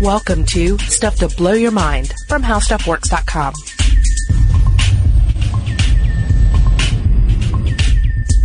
Welcome 0.00 0.46
to 0.46 0.78
Stuff 0.78 1.16
to 1.16 1.28
Blow 1.28 1.52
Your 1.52 1.70
Mind 1.72 2.14
from 2.26 2.42
HowStuffWorks.com. 2.42 3.52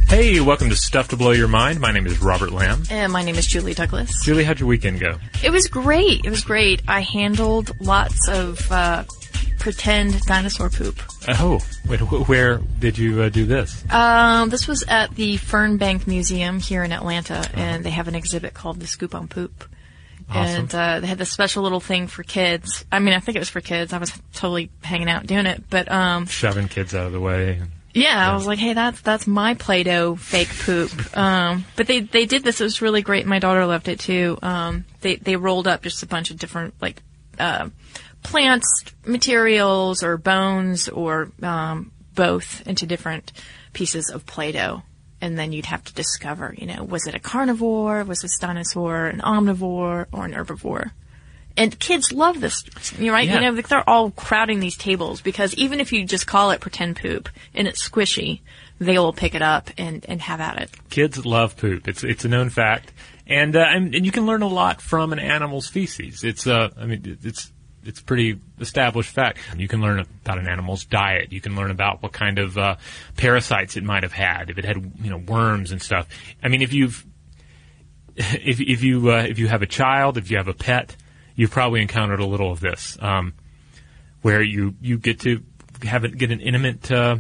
Hey, 0.10 0.40
welcome 0.42 0.70
to 0.70 0.76
Stuff 0.76 1.08
to 1.10 1.18
Blow 1.18 1.32
Your 1.32 1.48
Mind. 1.48 1.80
My 1.80 1.92
name 1.92 2.06
is 2.08 2.22
Robert 2.22 2.52
Lamb. 2.52 2.84
And 2.90 3.12
my 3.12 3.24
name 3.24 3.36
is 3.36 3.48
Julie 3.48 3.74
Douglas. 3.74 4.12
Julie, 4.24 4.44
how'd 4.44 4.60
your 4.60 4.68
weekend 4.68 5.00
go? 5.00 5.16
It 5.44 5.50
was 5.50 5.68
great. 5.68 6.26
It 6.26 6.30
was 6.30 6.44
great. 6.44 6.82
I 6.88 7.02
handled 7.02 7.72
lots 7.80 8.28
of 8.28 8.70
uh, 8.72 9.04
pretend 9.60 10.20
dinosaur 10.22 10.70
poop. 10.70 11.02
Oh, 11.28 11.60
wait, 11.88 12.00
wh- 12.02 12.28
where 12.30 12.58
did 12.80 12.98
you 12.98 13.22
uh, 13.24 13.30
do 13.30 13.46
this? 13.46 13.84
Um, 13.92 14.50
this 14.50 14.68
was 14.68 14.84
at 14.88 15.16
the 15.16 15.38
Fernbank 15.38 16.06
Museum 16.06 16.60
here 16.60 16.84
in 16.84 16.92
Atlanta, 16.92 17.50
and 17.54 17.84
they 17.84 17.90
have 17.92 18.08
an 18.08 18.16
exhibit 18.16 18.54
called 18.54 18.80
The 18.80 18.88
Scoop 18.88 19.16
on 19.16 19.28
Poop. 19.28 19.66
Awesome. 20.30 20.62
And 20.62 20.76
uh, 20.76 21.00
they 21.02 21.08
had 21.08 21.18
this 21.18 21.32
special 21.32 21.64
little 21.64 21.80
thing 21.80 22.08
for 22.08 22.24
kids. 22.24 22.84
I 22.92 23.00
mean, 23.00 23.14
I 23.14 23.20
think 23.20 23.36
it 23.36 23.40
was 23.40 23.50
for 23.50 23.62
kids. 23.62 23.94
I 23.94 24.00
was 24.00 24.12
totally 24.34 24.72
hanging 24.84 25.10
out 25.10 25.28
doing 25.28 25.46
it, 25.46 25.64
but 25.70 25.92
um, 25.92 26.26
Shoving 26.26 26.68
kids 26.68 26.96
out 26.96 27.06
of 27.08 27.12
the 27.14 27.20
way. 27.20 27.62
Yeah, 27.94 28.30
I 28.30 28.36
was 28.36 28.46
like, 28.46 28.60
hey, 28.60 28.74
that's 28.74 29.00
that's 29.02 29.26
my 29.26 29.54
Play-Doh 29.54 30.16
fake 30.16 30.50
poop. 30.50 30.92
Um, 31.16 31.64
but 31.78 31.88
they 31.88 32.02
they 32.02 32.26
did 32.26 32.44
this. 32.44 32.60
It 32.60 32.66
was 32.66 32.82
really 32.82 33.02
great. 33.02 33.26
My 33.26 33.40
daughter 33.40 33.66
loved 33.66 33.88
it 33.88 34.02
too. 34.02 34.38
Um, 34.42 34.84
they 35.00 35.16
they 35.16 35.38
rolled 35.38 35.66
up 35.66 35.82
just 35.82 36.04
a 36.04 36.06
bunch 36.06 36.30
of 36.30 36.38
different 36.38 36.74
like 36.82 37.02
uh, 37.40 37.70
plants 38.22 38.84
materials 39.06 40.04
or 40.04 40.18
bones 40.18 40.90
or 40.90 41.32
um, 41.42 41.92
both 42.14 42.68
into 42.68 42.86
different 42.86 43.32
pieces 43.72 44.10
of 44.10 44.26
Play-Doh. 44.26 44.84
And 45.22 45.40
then 45.40 45.54
you'd 45.54 45.66
have 45.68 45.84
to 45.86 45.94
discover, 45.94 46.54
you 46.58 46.68
know, 46.68 46.84
was 46.84 47.08
it 47.08 47.16
a 47.16 47.20
carnivore, 47.20 48.04
was 48.04 48.22
this 48.22 48.38
dinosaur 48.38 49.08
an 49.08 49.22
omnivore 49.22 50.06
or 50.12 50.26
an 50.26 50.34
herbivore? 50.34 50.92
And 51.58 51.80
kids 51.80 52.12
love 52.12 52.42
this, 52.42 52.66
right? 53.00 53.26
Yeah. 53.26 53.36
You 53.36 53.42
know, 53.42 53.52
like 53.52 53.70
they're 53.70 53.90
all 53.90 54.12
crowding 54.12 54.60
these 54.60 54.76
tables 54.76 55.22
because 55.22 55.54
even 55.56 55.80
if 55.80 55.94
you 55.94 56.06
just 56.06 56.28
call 56.28 56.52
it 56.52 56.60
pretend 56.60 56.98
poop 56.98 57.30
and 57.54 57.66
it's 57.66 57.88
squishy, 57.88 58.42
they 58.80 59.00
will 59.00 59.14
pick 59.14 59.36
it 59.36 59.42
up 59.42 59.70
and, 59.78 60.06
and 60.10 60.22
have 60.22 60.42
at 60.42 60.62
it. 60.62 60.70
Kids 60.90 61.26
love 61.26 61.56
poop. 61.56 61.88
It's 61.88 62.04
it's 62.04 62.26
a 62.26 62.28
known 62.28 62.50
fact, 62.50 62.92
and 63.26 63.56
uh, 63.56 63.66
and, 63.70 63.96
and 63.96 64.06
you 64.06 64.12
can 64.12 64.26
learn 64.26 64.42
a 64.42 64.48
lot 64.48 64.82
from 64.82 65.14
an 65.14 65.20
animal's 65.20 65.68
feces. 65.68 66.26
It's 66.26 66.46
uh, 66.46 66.72
I 66.78 66.86
mean, 66.86 67.18
it's 67.24 67.54
it's 67.86 68.02
pretty 68.02 68.40
established 68.60 69.12
fact. 69.12 69.40
You 69.56 69.68
can 69.68 69.82
learn 69.82 70.00
about 70.00 70.40
an 70.40 70.48
animal's 70.48 70.86
diet. 70.86 71.32
You 71.32 71.42
can 71.42 71.56
learn 71.56 71.72
about 71.72 72.02
what 72.02 72.12
kind 72.12 72.40
of 72.40 72.58
uh, 72.58 72.76
parasites 73.16 73.78
it 73.78 73.84
might 73.84 74.04
have 74.04 74.14
had, 74.14 74.50
if 74.50 74.58
it 74.58 74.66
had 74.66 74.78
you 75.02 75.10
know 75.10 75.18
worms 75.18 75.72
and 75.72 75.82
stuff. 75.82 76.08
I 76.44 76.50
mean, 76.50 76.62
if 76.62 76.74
you've 76.74 77.06
if 78.16 78.60
if 78.60 78.84
you 78.84 79.12
uh, 79.12 79.24
if 79.24 79.40
you 79.40 79.48
have 79.48 79.62
a 79.62 79.68
child, 79.68 80.18
if 80.18 80.32
you 80.32 80.38
have 80.38 80.48
a 80.48 80.54
pet, 80.54 80.96
you've 81.36 81.52
probably 81.52 81.82
encountered 81.82 82.20
a 82.20 82.26
little 82.26 82.52
of 82.52 82.60
this, 82.60 82.98
um, 83.02 83.34
where 84.22 84.42
you 84.42 84.76
you 84.82 84.98
get 84.98 85.22
to 85.22 85.44
have 85.84 86.06
it, 86.06 86.18
get 86.18 86.32
an 86.32 86.40
intimate 86.40 86.92
uh, 86.92 87.18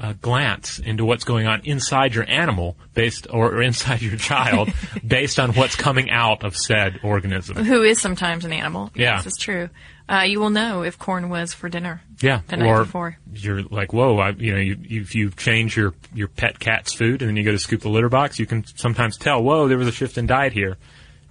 uh, 0.00 0.14
glance 0.14 0.78
into 0.78 1.04
what's 1.04 1.24
going 1.24 1.46
on 1.46 1.60
inside 1.64 2.14
your 2.14 2.28
animal, 2.28 2.76
based 2.94 3.26
or, 3.30 3.54
or 3.54 3.62
inside 3.62 4.00
your 4.00 4.16
child, 4.16 4.72
based 5.06 5.38
on 5.38 5.52
what's 5.52 5.76
coming 5.76 6.10
out 6.10 6.42
of 6.42 6.56
said 6.56 7.00
organism. 7.04 7.58
Who 7.64 7.82
is 7.82 8.00
sometimes 8.00 8.44
an 8.44 8.52
animal. 8.52 8.90
Yeah. 8.94 9.18
This 9.18 9.34
is 9.34 9.38
true. 9.38 9.68
Uh, 10.08 10.22
you 10.22 10.40
will 10.40 10.50
know 10.50 10.82
if 10.82 10.98
corn 10.98 11.28
was 11.28 11.52
for 11.52 11.68
dinner. 11.68 12.02
Yeah, 12.20 12.40
The 12.48 12.56
night 12.56 12.66
or 12.66 12.84
before. 12.84 13.18
you're 13.32 13.62
like, 13.62 13.92
whoa, 13.92 14.18
I, 14.18 14.30
you 14.30 14.52
know, 14.52 14.60
you, 14.60 14.76
you, 14.82 15.00
if 15.02 15.14
you 15.14 15.30
change 15.30 15.76
your 15.76 15.94
your 16.12 16.26
pet 16.28 16.58
cat's 16.58 16.92
food 16.92 17.22
and 17.22 17.28
then 17.28 17.36
you 17.36 17.44
go 17.44 17.52
to 17.52 17.58
scoop 17.58 17.82
the 17.82 17.90
litter 17.90 18.08
box, 18.08 18.38
you 18.38 18.46
can 18.46 18.64
sometimes 18.64 19.16
tell, 19.16 19.42
whoa, 19.42 19.68
there 19.68 19.78
was 19.78 19.86
a 19.86 19.92
shift 19.92 20.18
in 20.18 20.26
diet 20.26 20.52
here, 20.52 20.78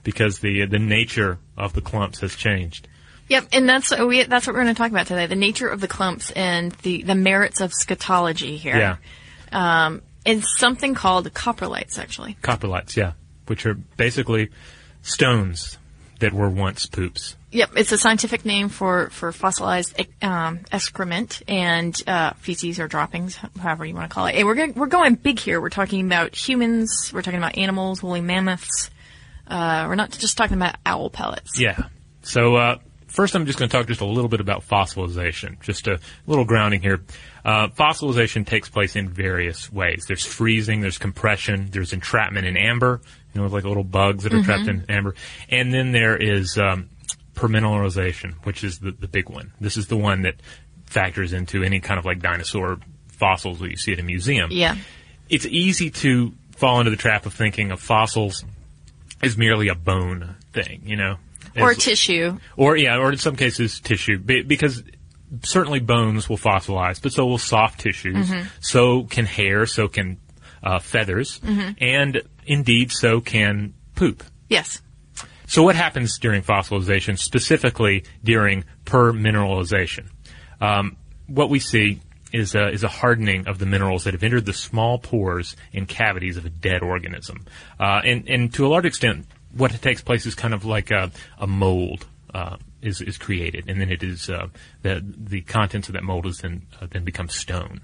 because 0.03 0.39
the 0.39 0.65
the 0.65 0.79
nature 0.79 1.39
of 1.57 1.73
the 1.73 1.81
clumps 1.81 2.21
has 2.21 2.35
changed. 2.35 2.87
Yep, 3.29 3.47
and 3.53 3.69
that's 3.69 3.97
we, 3.97 4.23
that's 4.23 4.47
what 4.47 4.55
we're 4.55 4.63
going 4.63 4.73
to 4.75 4.77
talk 4.77 4.91
about 4.91 5.07
today: 5.07 5.25
the 5.27 5.35
nature 5.35 5.69
of 5.69 5.81
the 5.81 5.87
clumps 5.87 6.31
and 6.31 6.71
the 6.83 7.03
the 7.03 7.15
merits 7.15 7.61
of 7.61 7.71
scatology 7.71 8.57
here. 8.57 8.75
Yeah, 8.77 8.97
Um, 9.85 10.01
it's 10.25 10.57
something 10.57 10.95
called 10.95 11.31
coprolites, 11.33 11.97
actually. 11.99 12.37
coprolites, 12.41 12.95
yeah, 12.95 13.13
which 13.47 13.65
are 13.65 13.75
basically 13.75 14.49
stones 15.01 15.77
that 16.19 16.33
were 16.33 16.49
once 16.49 16.85
poops. 16.85 17.37
Yep, 17.51 17.71
it's 17.77 17.91
a 17.91 17.97
scientific 17.97 18.45
name 18.45 18.69
for 18.69 19.09
for 19.09 19.31
fossilized 19.31 19.99
um, 20.21 20.59
excrement 20.71 21.41
and 21.47 21.99
uh, 22.05 22.33
feces 22.33 22.79
or 22.79 22.87
droppings, 22.87 23.37
however 23.59 23.85
you 23.85 23.95
want 23.95 24.09
to 24.09 24.13
call 24.13 24.25
it. 24.27 24.35
And 24.35 24.45
we're 24.45 24.55
going 24.55 24.73
we're 24.73 24.87
going 24.87 25.15
big 25.15 25.39
here. 25.39 25.61
We're 25.61 25.69
talking 25.69 26.05
about 26.05 26.35
humans. 26.35 27.11
We're 27.13 27.21
talking 27.21 27.39
about 27.39 27.57
animals, 27.57 28.03
woolly 28.03 28.21
mammoths. 28.21 28.89
Uh, 29.47 29.85
we're 29.87 29.95
not 29.95 30.11
just 30.11 30.37
talking 30.37 30.57
about 30.57 30.75
owl 30.85 31.09
pellets. 31.09 31.59
Yeah. 31.59 31.83
So 32.21 32.55
uh, 32.55 32.77
first, 33.09 33.35
I'm 33.35 33.45
just 33.45 33.59
going 33.59 33.69
to 33.69 33.75
talk 33.77 33.87
just 33.87 34.01
a 34.01 34.05
little 34.05 34.29
bit 34.29 34.39
about 34.39 34.67
fossilization. 34.67 35.61
Just 35.61 35.87
a 35.87 35.99
little 36.27 36.45
grounding 36.45 36.81
here. 36.81 37.01
Uh, 37.43 37.67
fossilization 37.69 38.45
takes 38.45 38.69
place 38.69 38.95
in 38.95 39.09
various 39.09 39.71
ways. 39.71 40.05
There's 40.07 40.25
freezing, 40.25 40.81
there's 40.81 40.97
compression, 40.97 41.69
there's 41.71 41.93
entrapment 41.93 42.45
in 42.45 42.55
amber, 42.57 43.01
you 43.33 43.39
know, 43.39 43.43
with 43.43 43.53
like 43.53 43.63
little 43.63 43.83
bugs 43.83 44.23
that 44.23 44.33
are 44.33 44.43
trapped 44.43 44.67
in 44.67 44.85
amber, 44.89 45.15
and 45.49 45.73
then 45.73 45.91
there 45.91 46.15
is 46.17 46.57
um, 46.57 46.89
permineralization, 47.35 48.33
which 48.45 48.63
is 48.63 48.79
the, 48.79 48.91
the 48.91 49.07
big 49.07 49.29
one. 49.29 49.51
This 49.59 49.77
is 49.77 49.87
the 49.87 49.97
one 49.97 50.23
that 50.23 50.35
factors 50.85 51.33
into 51.33 51.63
any 51.63 51.79
kind 51.79 51.99
of 51.99 52.05
like 52.05 52.19
dinosaur 52.19 52.79
fossils 53.07 53.59
that 53.59 53.69
you 53.69 53.77
see 53.77 53.93
at 53.93 53.99
a 53.99 54.03
museum 54.03 54.49
Yeah. 54.51 54.75
it's 55.29 55.45
easy 55.45 55.89
to 55.91 56.31
fall 56.55 56.79
into 56.79 56.89
the 56.89 56.97
trap 56.97 57.25
of 57.25 57.33
thinking 57.33 57.69
of 57.71 57.79
fossils 57.79 58.43
as 59.21 59.37
merely 59.37 59.67
a 59.67 59.75
bone 59.75 60.35
thing, 60.53 60.81
you 60.85 60.95
know, 60.95 61.17
Or 61.57 61.71
As- 61.71 61.77
tissue. 61.77 62.37
or 62.57 62.77
yeah, 62.77 62.97
or 62.97 63.11
in 63.11 63.17
some 63.17 63.35
cases 63.35 63.79
tissue, 63.79 64.17
because 64.19 64.83
certainly 65.43 65.79
bones 65.79 66.27
will 66.29 66.37
fossilize, 66.37 67.01
but 67.01 67.11
so 67.11 67.25
will 67.25 67.37
soft 67.37 67.79
tissues. 67.79 68.29
So 68.61 69.03
can 69.03 69.25
hair, 69.25 69.65
so 69.65 69.87
can 69.87 70.17
uh, 70.63 70.79
feathers, 70.79 71.39
and 71.79 72.21
indeed 72.45 72.91
so 72.91 73.21
can 73.21 73.73
poop. 73.95 74.23
Yes. 74.49 74.81
So 75.47 75.63
what 75.63 75.75
happens 75.75 76.19
during 76.19 76.43
fossilization, 76.43 77.17
specifically 77.17 78.03
during 78.23 78.65
permineralization? 78.85 80.09
Um, 80.61 80.97
what 81.27 81.49
we 81.49 81.59
see 81.59 82.01
is 82.31 82.53
a, 82.53 82.67
is 82.69 82.83
a 82.83 82.87
hardening 82.87 83.47
of 83.47 83.57
the 83.57 83.65
minerals 83.65 84.03
that 84.03 84.13
have 84.13 84.21
entered 84.23 84.45
the 84.45 84.53
small 84.53 84.99
pores 84.99 85.55
and 85.73 85.87
cavities 85.87 86.37
of 86.37 86.45
a 86.45 86.49
dead 86.49 86.83
organism. 86.83 87.45
Uh, 87.79 88.01
and, 88.05 88.29
and 88.29 88.53
to 88.53 88.65
a 88.65 88.69
large 88.69 88.85
extent, 88.85 89.25
what 89.55 89.71
takes 89.81 90.01
place 90.01 90.25
is 90.25 90.35
kind 90.35 90.53
of 90.53 90.65
like 90.65 90.91
a, 90.91 91.11
a 91.37 91.47
mold. 91.47 92.07
Uh, 92.33 92.57
is, 92.81 93.01
is 93.01 93.17
created, 93.17 93.65
and 93.67 93.81
then 93.81 93.89
it 93.91 94.03
is 94.03 94.29
uh, 94.29 94.47
the 94.83 95.03
the 95.03 95.41
contents 95.41 95.89
of 95.89 95.93
that 95.93 96.03
mold 96.03 96.25
is 96.27 96.37
then 96.37 96.61
uh, 96.79 96.87
then 96.89 97.03
become 97.03 97.27
stone. 97.27 97.81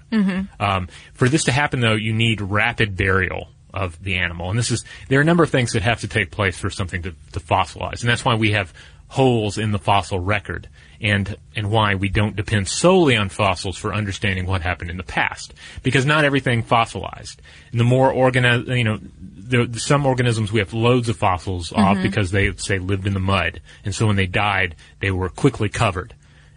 Um, 0.60 0.88
for 1.14 1.28
this 1.28 1.44
to 1.44 1.52
happen, 1.52 1.80
though, 1.80 1.96
you 1.96 2.12
need 2.12 2.40
rapid 2.40 2.96
burial 2.96 3.48
of 3.74 4.02
the 4.02 4.16
animal, 4.16 4.48
and 4.48 4.58
this 4.58 4.70
is 4.70 4.84
there 5.08 5.18
are 5.18 5.22
a 5.22 5.24
number 5.24 5.42
of 5.42 5.50
things 5.50 5.72
that 5.72 5.82
have 5.82 6.00
to 6.00 6.08
take 6.08 6.30
place 6.30 6.56
for 6.56 6.70
something 6.70 7.02
to, 7.02 7.14
to 7.32 7.40
fossilize, 7.40 8.00
and 8.00 8.08
that's 8.08 8.24
why 8.24 8.36
we 8.36 8.52
have 8.52 8.72
holes 9.08 9.58
in 9.58 9.72
the 9.72 9.78
fossil 9.78 10.20
record, 10.20 10.68
and 11.00 11.36
and 11.54 11.70
why 11.70 11.94
we 11.94 12.08
don't 12.08 12.36
depend 12.36 12.68
solely 12.68 13.16
on 13.16 13.28
fossils 13.28 13.76
for 13.76 13.94
understanding 13.94 14.46
what 14.46 14.62
happened 14.62 14.90
in 14.90 14.96
the 14.96 15.02
past, 15.02 15.54
because 15.82 16.04
not 16.04 16.24
everything 16.24 16.62
fossilized. 16.62 17.40
And 17.70 17.80
the 17.80 17.84
more 17.84 18.10
organized, 18.10 18.68
you 18.68 18.84
know, 18.84 18.98
the, 18.98 19.78
some 19.78 20.06
organisms 20.06 20.50
we 20.52 20.60
have 20.60 20.74
loads 20.74 21.08
of 21.08 21.16
fossils 21.16 21.72
off 21.72 21.96
mm-hmm. 21.96 22.02
because 22.02 22.30
they 22.30 22.52
say 22.56 22.78
lived 22.78 23.06
in 23.06 23.14
the 23.14 23.20
mud, 23.20 23.60
and 23.84 23.94
so 23.94 24.06
when 24.06 24.16
they 24.16 24.26
died, 24.26 24.74
they 25.00 25.10
were 25.10 25.28
quickly 25.28 25.68
covered. 25.68 26.14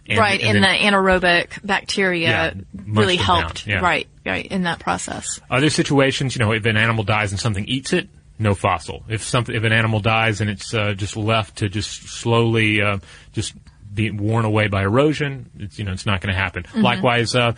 And- 0.08 0.18
right, 0.18 0.40
and 0.40 0.56
and, 0.56 0.64
then- 0.64 0.92
the 0.92 0.96
anaerobic 0.96 1.64
bacteria 1.64 2.28
Yeah, 2.28 2.54
really 2.74 3.16
mushed 3.16 3.18
them 3.18 3.26
down, 3.26 3.42
helped. 3.42 3.66
yeah. 3.66 3.80
Right, 3.80 4.08
right, 4.26 4.44
in 4.44 4.64
that 4.64 4.80
process. 4.80 5.40
Other 5.48 5.70
situations, 5.70 6.34
you 6.34 6.44
know, 6.44 6.52
if 6.52 6.64
an 6.66 6.76
animal 6.76 7.04
dies 7.04 7.30
and 7.30 7.40
something 7.40 7.64
eats 7.66 7.92
it, 7.92 8.08
no 8.40 8.54
fossil. 8.54 9.04
If 9.08 9.22
something, 9.22 9.54
if 9.54 9.64
an 9.64 9.72
animal 9.72 10.00
dies 10.00 10.40
and 10.40 10.50
it's 10.50 10.72
uh, 10.74 10.94
just 10.94 11.16
left 11.16 11.58
to 11.58 11.68
just 11.68 12.08
slowly, 12.08 12.80
uh, 12.80 12.98
just 13.32 13.54
be 13.92 14.10
worn 14.10 14.44
away 14.44 14.68
by 14.68 14.82
erosion, 14.82 15.50
it's, 15.58 15.78
you 15.78 15.84
know, 15.84 15.92
it's 15.92 16.06
not 16.06 16.20
going 16.20 16.32
to 16.32 16.40
happen. 16.40 16.64
Likewise, 16.74 17.34
uh, 17.34 17.52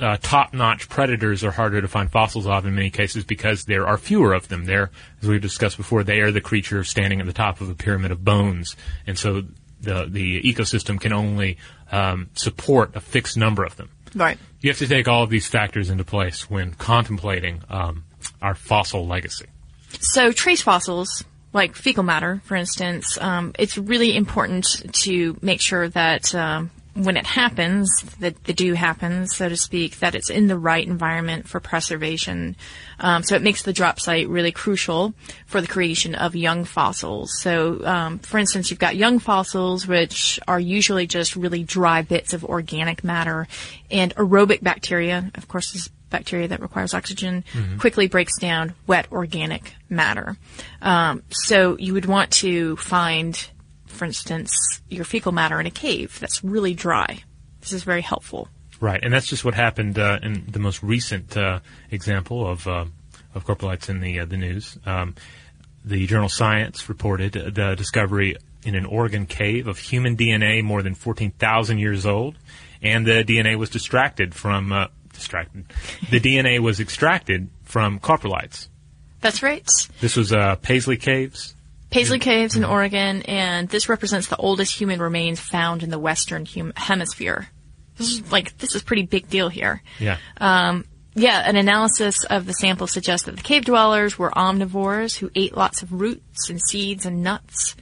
uh, 0.00 0.16
top-notch 0.22 0.88
predators 0.88 1.42
are 1.44 1.50
harder 1.50 1.80
to 1.80 1.88
find 1.88 2.10
fossils 2.10 2.46
of 2.46 2.66
in 2.66 2.74
many 2.74 2.90
cases 2.90 3.24
because 3.24 3.64
there 3.64 3.86
are 3.86 3.98
fewer 3.98 4.32
of 4.32 4.48
them. 4.48 4.64
They're, 4.64 4.90
as 5.22 5.28
we've 5.28 5.40
discussed 5.40 5.76
before, 5.76 6.04
they 6.04 6.20
are 6.20 6.30
the 6.30 6.40
creature 6.40 6.84
standing 6.84 7.20
at 7.20 7.26
the 7.26 7.32
top 7.32 7.60
of 7.60 7.68
a 7.68 7.74
pyramid 7.74 8.10
of 8.12 8.24
bones, 8.24 8.76
and 9.06 9.18
so 9.18 9.42
the 9.80 10.06
the 10.08 10.42
ecosystem 10.42 11.00
can 11.00 11.12
only 11.12 11.58
um, 11.90 12.30
support 12.34 12.94
a 12.96 13.00
fixed 13.00 13.36
number 13.36 13.64
of 13.64 13.76
them. 13.76 13.90
Right. 14.14 14.38
You 14.60 14.70
have 14.70 14.78
to 14.78 14.88
take 14.88 15.08
all 15.08 15.22
of 15.22 15.30
these 15.30 15.46
factors 15.46 15.90
into 15.90 16.04
place 16.04 16.48
when 16.50 16.74
contemplating 16.74 17.62
um, 17.68 18.04
our 18.40 18.54
fossil 18.54 19.06
legacy. 19.06 19.46
So 20.00 20.32
trace 20.32 20.62
fossils, 20.62 21.24
like 21.52 21.74
fecal 21.74 22.02
matter, 22.02 22.42
for 22.44 22.56
instance, 22.56 23.18
um, 23.20 23.52
it's 23.58 23.78
really 23.78 24.16
important 24.16 24.64
to 25.02 25.38
make 25.40 25.60
sure 25.60 25.88
that 25.88 26.34
um, 26.34 26.70
when 26.98 27.16
it 27.16 27.26
happens, 27.26 27.90
that 28.18 28.42
the 28.44 28.52
do 28.52 28.74
happens, 28.74 29.34
so 29.36 29.48
to 29.48 29.56
speak, 29.56 30.00
that 30.00 30.14
it's 30.14 30.30
in 30.30 30.48
the 30.48 30.58
right 30.58 30.86
environment 30.86 31.48
for 31.48 31.60
preservation. 31.60 32.56
Um, 32.98 33.22
so 33.22 33.36
it 33.36 33.42
makes 33.42 33.62
the 33.62 33.72
drop 33.72 34.00
site 34.00 34.28
really 34.28 34.50
crucial 34.50 35.14
for 35.46 35.60
the 35.60 35.68
creation 35.68 36.14
of 36.16 36.34
young 36.34 36.64
fossils. 36.64 37.38
So, 37.40 37.84
um, 37.84 38.18
for 38.18 38.38
instance, 38.38 38.70
you've 38.70 38.80
got 38.80 38.96
young 38.96 39.20
fossils, 39.20 39.86
which 39.86 40.40
are 40.48 40.60
usually 40.60 41.06
just 41.06 41.36
really 41.36 41.62
dry 41.62 42.02
bits 42.02 42.32
of 42.32 42.44
organic 42.44 43.04
matter, 43.04 43.46
and 43.90 44.14
aerobic 44.16 44.62
bacteria, 44.62 45.30
of 45.36 45.46
course, 45.46 45.74
is 45.74 45.90
bacteria 46.10 46.48
that 46.48 46.60
requires 46.60 46.94
oxygen 46.94 47.44
quickly 47.78 48.08
breaks 48.08 48.38
down 48.38 48.74
wet 48.86 49.06
organic 49.12 49.74
matter. 49.88 50.36
Um, 50.80 51.22
so 51.30 51.76
you 51.78 51.94
would 51.94 52.06
want 52.06 52.30
to 52.32 52.76
find, 52.76 53.48
for 53.86 54.04
instance, 54.04 54.80
your 54.88 55.04
fecal 55.04 55.32
matter 55.32 55.60
in 55.60 55.66
a 55.66 55.70
cave 55.70 56.18
that's 56.20 56.42
really 56.42 56.74
dry. 56.74 57.22
This 57.60 57.72
is 57.72 57.84
very 57.84 58.02
helpful. 58.02 58.48
Right, 58.80 59.02
and 59.02 59.12
that's 59.12 59.26
just 59.26 59.44
what 59.44 59.54
happened 59.54 59.98
uh, 59.98 60.20
in 60.22 60.46
the 60.48 60.60
most 60.60 60.82
recent 60.82 61.36
uh, 61.36 61.60
example 61.90 62.46
of 62.46 62.66
uh, 62.68 62.84
of 63.34 63.44
coprolites 63.44 63.88
in 63.88 64.00
the 64.00 64.20
uh, 64.20 64.24
the 64.24 64.36
news. 64.36 64.78
Um, 64.86 65.16
the 65.84 66.06
journal 66.06 66.28
Science 66.28 66.88
reported 66.88 67.32
the 67.32 67.74
discovery 67.74 68.36
in 68.64 68.74
an 68.74 68.84
Oregon 68.84 69.26
cave 69.26 69.66
of 69.66 69.78
human 69.78 70.16
DNA 70.16 70.62
more 70.62 70.82
than 70.82 70.94
14,000 70.94 71.78
years 71.78 72.04
old, 72.04 72.36
and 72.82 73.06
the 73.06 73.24
DNA 73.24 73.56
was 73.56 73.70
distracted 73.70 74.34
from 74.34 74.72
uh, 74.72 74.86
distracted. 75.18 75.66
The 76.10 76.20
DNA 76.20 76.60
was 76.60 76.80
extracted 76.80 77.48
from 77.64 78.00
coprolites. 78.00 78.68
That's 79.20 79.42
right. 79.42 79.66
This 80.00 80.16
was 80.16 80.32
uh, 80.32 80.56
Paisley 80.56 80.96
Caves. 80.96 81.54
Paisley 81.90 82.18
Caves 82.18 82.56
in 82.56 82.64
Oregon, 82.64 83.22
and 83.22 83.68
this 83.68 83.88
represents 83.88 84.28
the 84.28 84.36
oldest 84.36 84.78
human 84.78 85.00
remains 85.00 85.40
found 85.40 85.82
in 85.82 85.90
the 85.90 85.98
Western 85.98 86.44
hum- 86.44 86.72
Hemisphere. 86.76 87.48
This 87.96 88.12
is 88.12 88.32
like 88.32 88.56
this 88.58 88.74
is 88.74 88.82
pretty 88.82 89.02
big 89.02 89.28
deal 89.28 89.48
here. 89.48 89.82
Yeah. 89.98 90.18
Yeah, 91.14 91.42
an 91.44 91.56
analysis 91.56 92.22
of 92.24 92.46
the 92.46 92.52
sample 92.52 92.86
suggests 92.86 93.26
that 93.26 93.36
the 93.36 93.42
cave 93.42 93.64
dwellers 93.64 94.16
were 94.16 94.30
omnivores 94.30 95.18
who 95.18 95.32
ate 95.34 95.56
lots 95.56 95.82
of 95.82 95.92
roots 95.92 96.48
and 96.48 96.60
seeds 96.62 97.06
and 97.06 97.24
nuts. 97.24 97.74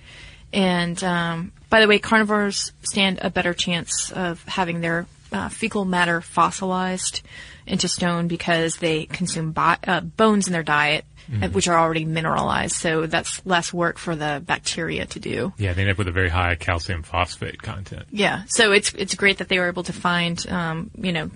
And 0.55 1.03
um, 1.05 1.53
by 1.69 1.81
the 1.81 1.89
way, 1.89 1.99
carnivores 1.99 2.73
stand 2.81 3.19
a 3.21 3.29
better 3.29 3.53
chance 3.53 4.11
of 4.11 4.43
having 4.45 4.81
their 4.81 5.07
uh, 5.37 5.49
fecal 5.51 5.85
matter 5.85 6.21
fossilized 6.21 7.23
into 7.67 7.89
stone 7.89 8.29
because 8.29 8.77
they 8.77 9.05
consume 9.07 9.53
bi- 9.53 9.79
uh, 9.87 10.01
bones 10.01 10.47
in 10.47 10.53
their 10.53 10.63
diet, 10.63 11.05
uh, 11.43 11.49
which 11.49 11.69
are 11.69 11.79
already 11.79 12.05
mineralized. 12.05 12.77
So 12.77 13.07
that's 13.07 13.45
less 13.45 13.73
work 13.73 13.99
for 13.99 14.17
the 14.17 14.43
bacteria 14.45 15.05
to 15.07 15.21
do. 15.21 15.53
Yeah, 15.59 15.75
they 15.75 15.83
end 15.83 15.91
up 15.91 15.99
with 15.99 16.09
a 16.09 16.13
very 16.13 16.29
high 16.31 16.55
calcium 16.55 17.03
phosphate 17.03 17.61
content. 17.63 18.07
Yeah, 18.11 18.45
so 18.47 18.73
it's 18.73 18.95
it's 18.95 19.15
great 19.15 19.39
that 19.39 19.49
they 19.49 19.59
were 19.59 19.69
able 19.69 19.83
to 19.85 19.93
find, 19.93 20.45
um, 20.49 20.91
you 20.97 21.13
know, 21.13 21.31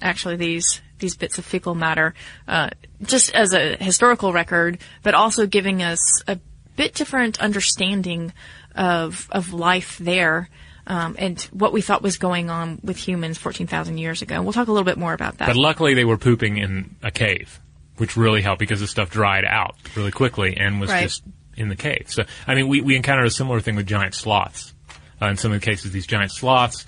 actually 0.00 0.36
these 0.36 0.80
these 0.98 1.16
bits 1.16 1.38
of 1.38 1.44
fecal 1.44 1.74
matter, 1.74 2.14
uh, 2.46 2.70
just 3.02 3.34
as 3.34 3.52
a 3.52 3.76
historical 3.76 4.32
record, 4.32 4.78
but 5.02 5.14
also 5.14 5.46
giving 5.46 5.82
us 5.82 6.22
a 6.28 6.38
bit 6.76 6.94
different 6.94 7.40
understanding 7.40 8.32
of 8.74 9.28
of 9.32 9.52
life 9.52 9.98
there. 9.98 10.48
Um, 10.86 11.16
and 11.18 11.40
what 11.52 11.72
we 11.72 11.80
thought 11.80 12.02
was 12.02 12.18
going 12.18 12.50
on 12.50 12.78
with 12.82 12.96
humans 12.96 13.38
14,000 13.38 13.96
years 13.98 14.20
ago. 14.22 14.34
And 14.34 14.44
We'll 14.44 14.52
talk 14.52 14.68
a 14.68 14.72
little 14.72 14.84
bit 14.84 14.98
more 14.98 15.14
about 15.14 15.38
that. 15.38 15.46
But 15.46 15.56
luckily, 15.56 15.94
they 15.94 16.04
were 16.04 16.18
pooping 16.18 16.58
in 16.58 16.96
a 17.02 17.10
cave, 17.10 17.58
which 17.96 18.16
really 18.16 18.42
helped 18.42 18.58
because 18.60 18.80
the 18.80 18.86
stuff 18.86 19.10
dried 19.10 19.44
out 19.46 19.76
really 19.96 20.10
quickly 20.10 20.56
and 20.56 20.80
was 20.80 20.90
Right. 20.90 21.04
just 21.04 21.22
in 21.56 21.68
the 21.68 21.76
cave. 21.76 22.06
So, 22.08 22.24
I 22.46 22.54
mean, 22.54 22.68
we, 22.68 22.80
we 22.82 22.96
encountered 22.96 23.26
a 23.26 23.30
similar 23.30 23.60
thing 23.60 23.76
with 23.76 23.86
giant 23.86 24.14
sloths. 24.14 24.74
Uh, 25.22 25.26
in 25.26 25.36
some 25.36 25.52
of 25.52 25.60
the 25.60 25.64
cases, 25.64 25.92
these 25.92 26.06
giant 26.06 26.32
sloths, 26.32 26.84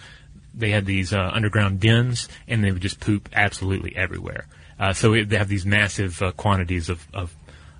they 0.52 0.70
had 0.70 0.84
these 0.84 1.12
uh, 1.12 1.30
underground 1.32 1.80
dens, 1.80 2.28
and 2.48 2.62
they 2.64 2.72
would 2.72 2.82
just 2.82 2.98
poop 3.00 3.28
absolutely 3.32 3.94
everywhere. 3.96 4.46
Uh, 4.78 4.92
so 4.92 5.14
it, 5.14 5.28
they 5.30 5.36
have 5.38 5.48
these 5.48 5.64
massive 5.64 6.20
uh, 6.20 6.32
quantities 6.32 6.88
of, 6.90 7.06
of, 7.14 7.34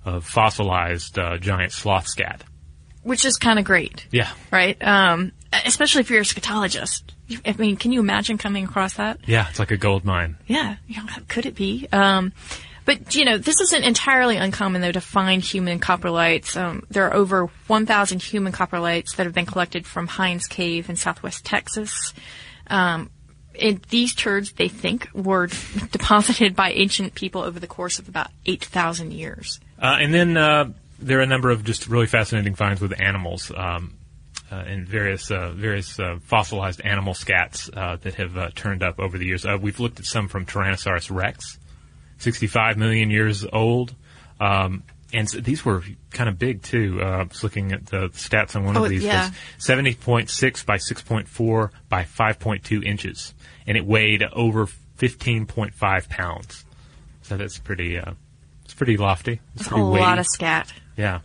of 0.04 0.24
fossilized 0.24 1.18
uh, 1.18 1.36
giant 1.38 1.72
sloth 1.72 2.06
scat. 2.06 2.42
which 3.02 3.24
is 3.24 3.36
kind 3.36 3.58
of 3.58 3.64
great. 3.64 4.06
Yeah. 4.10 4.30
Right? 4.50 4.80
Um, 4.82 5.32
especially 5.52 6.00
if 6.00 6.10
you're 6.10 6.20
a 6.20 6.24
scatologist. 6.24 7.02
I 7.44 7.52
mean, 7.52 7.76
can 7.76 7.92
you 7.92 8.00
imagine 8.00 8.38
coming 8.38 8.64
across 8.64 8.94
that? 8.94 9.20
Yeah, 9.26 9.48
it's 9.48 9.58
like 9.58 9.70
a 9.70 9.76
gold 9.76 10.04
mine. 10.04 10.36
Yeah, 10.46 10.76
you 10.86 11.02
know, 11.02 11.08
could 11.28 11.46
it 11.46 11.54
be? 11.54 11.88
Um, 11.92 12.32
but 12.84 13.14
you 13.14 13.24
know, 13.24 13.36
this 13.36 13.60
isn't 13.60 13.84
entirely 13.84 14.36
uncommon 14.36 14.80
though 14.80 14.92
to 14.92 15.00
find 15.00 15.42
human 15.42 15.80
coprolites. 15.80 16.56
Um, 16.56 16.84
there 16.88 17.06
are 17.06 17.14
over 17.14 17.50
1,000 17.66 18.22
human 18.22 18.52
coprolites 18.52 19.16
that 19.16 19.26
have 19.26 19.34
been 19.34 19.46
collected 19.46 19.86
from 19.86 20.06
Hinds 20.06 20.46
Cave 20.46 20.88
in 20.88 20.96
southwest 20.96 21.44
Texas. 21.44 22.14
Um, 22.68 23.10
and 23.60 23.82
these 23.84 24.14
turds, 24.14 24.52
they 24.52 24.68
think, 24.68 25.08
were 25.12 25.46
deposited 25.90 26.54
by 26.54 26.70
ancient 26.72 27.14
people 27.14 27.42
over 27.42 27.58
the 27.58 27.66
course 27.66 27.98
of 27.98 28.08
about 28.08 28.28
8,000 28.44 29.12
years. 29.12 29.60
Uh, 29.80 29.96
and 30.00 30.14
then 30.14 30.36
uh, 30.36 30.70
there 30.98 31.18
are 31.18 31.22
a 31.22 31.26
number 31.26 31.50
of 31.50 31.64
just 31.64 31.88
really 31.88 32.06
fascinating 32.06 32.54
finds 32.54 32.80
with 32.80 32.98
animals 33.00 33.50
um, 33.56 33.94
uh, 34.50 34.54
and 34.56 34.86
various 34.88 35.30
uh, 35.30 35.50
various 35.52 35.98
uh, 35.98 36.18
fossilized 36.22 36.80
animal 36.84 37.14
scats 37.14 37.68
uh, 37.76 37.96
that 38.02 38.14
have 38.14 38.36
uh, 38.36 38.50
turned 38.54 38.82
up 38.82 38.98
over 39.00 39.18
the 39.18 39.26
years. 39.26 39.44
Uh, 39.44 39.56
we've 39.60 39.80
looked 39.80 39.98
at 39.98 40.04
some 40.06 40.28
from 40.28 40.46
Tyrannosaurus 40.46 41.10
rex, 41.14 41.58
65 42.18 42.76
million 42.76 43.10
years 43.10 43.44
old. 43.52 43.94
Um, 44.40 44.82
and 45.14 45.28
so 45.30 45.38
these 45.40 45.64
were 45.64 45.82
kind 46.10 46.28
of 46.28 46.38
big 46.38 46.62
too. 46.62 46.98
Uh, 47.00 47.04
I 47.06 47.22
was 47.22 47.42
looking 47.42 47.72
at 47.72 47.86
the 47.86 48.08
stats 48.10 48.56
on 48.56 48.64
one 48.64 48.76
Oh, 48.76 48.84
of 48.84 48.90
these. 48.90 49.04
yeah. 49.04 49.30
70.6 49.58 50.66
by 50.66 50.76
6.4 50.76 51.70
by 51.88 52.02
5.2 52.04 52.84
inches, 52.84 53.32
and 53.66 53.76
it 53.76 53.86
weighed 53.86 54.22
over 54.32 54.66
15.5 54.98 56.08
pounds. 56.08 56.64
So 57.22 57.36
that's 57.36 57.58
pretty. 57.58 57.98
Uh, 57.98 58.12
it's 58.64 58.74
pretty 58.74 58.96
lofty. 58.96 59.40
It's 59.54 59.64
That's 59.68 59.72
a 59.80 59.84
weighty. 59.84 60.04
lot 60.04 60.18
of 60.18 60.26
scat. 60.26 60.72
Yeah. 60.96 61.20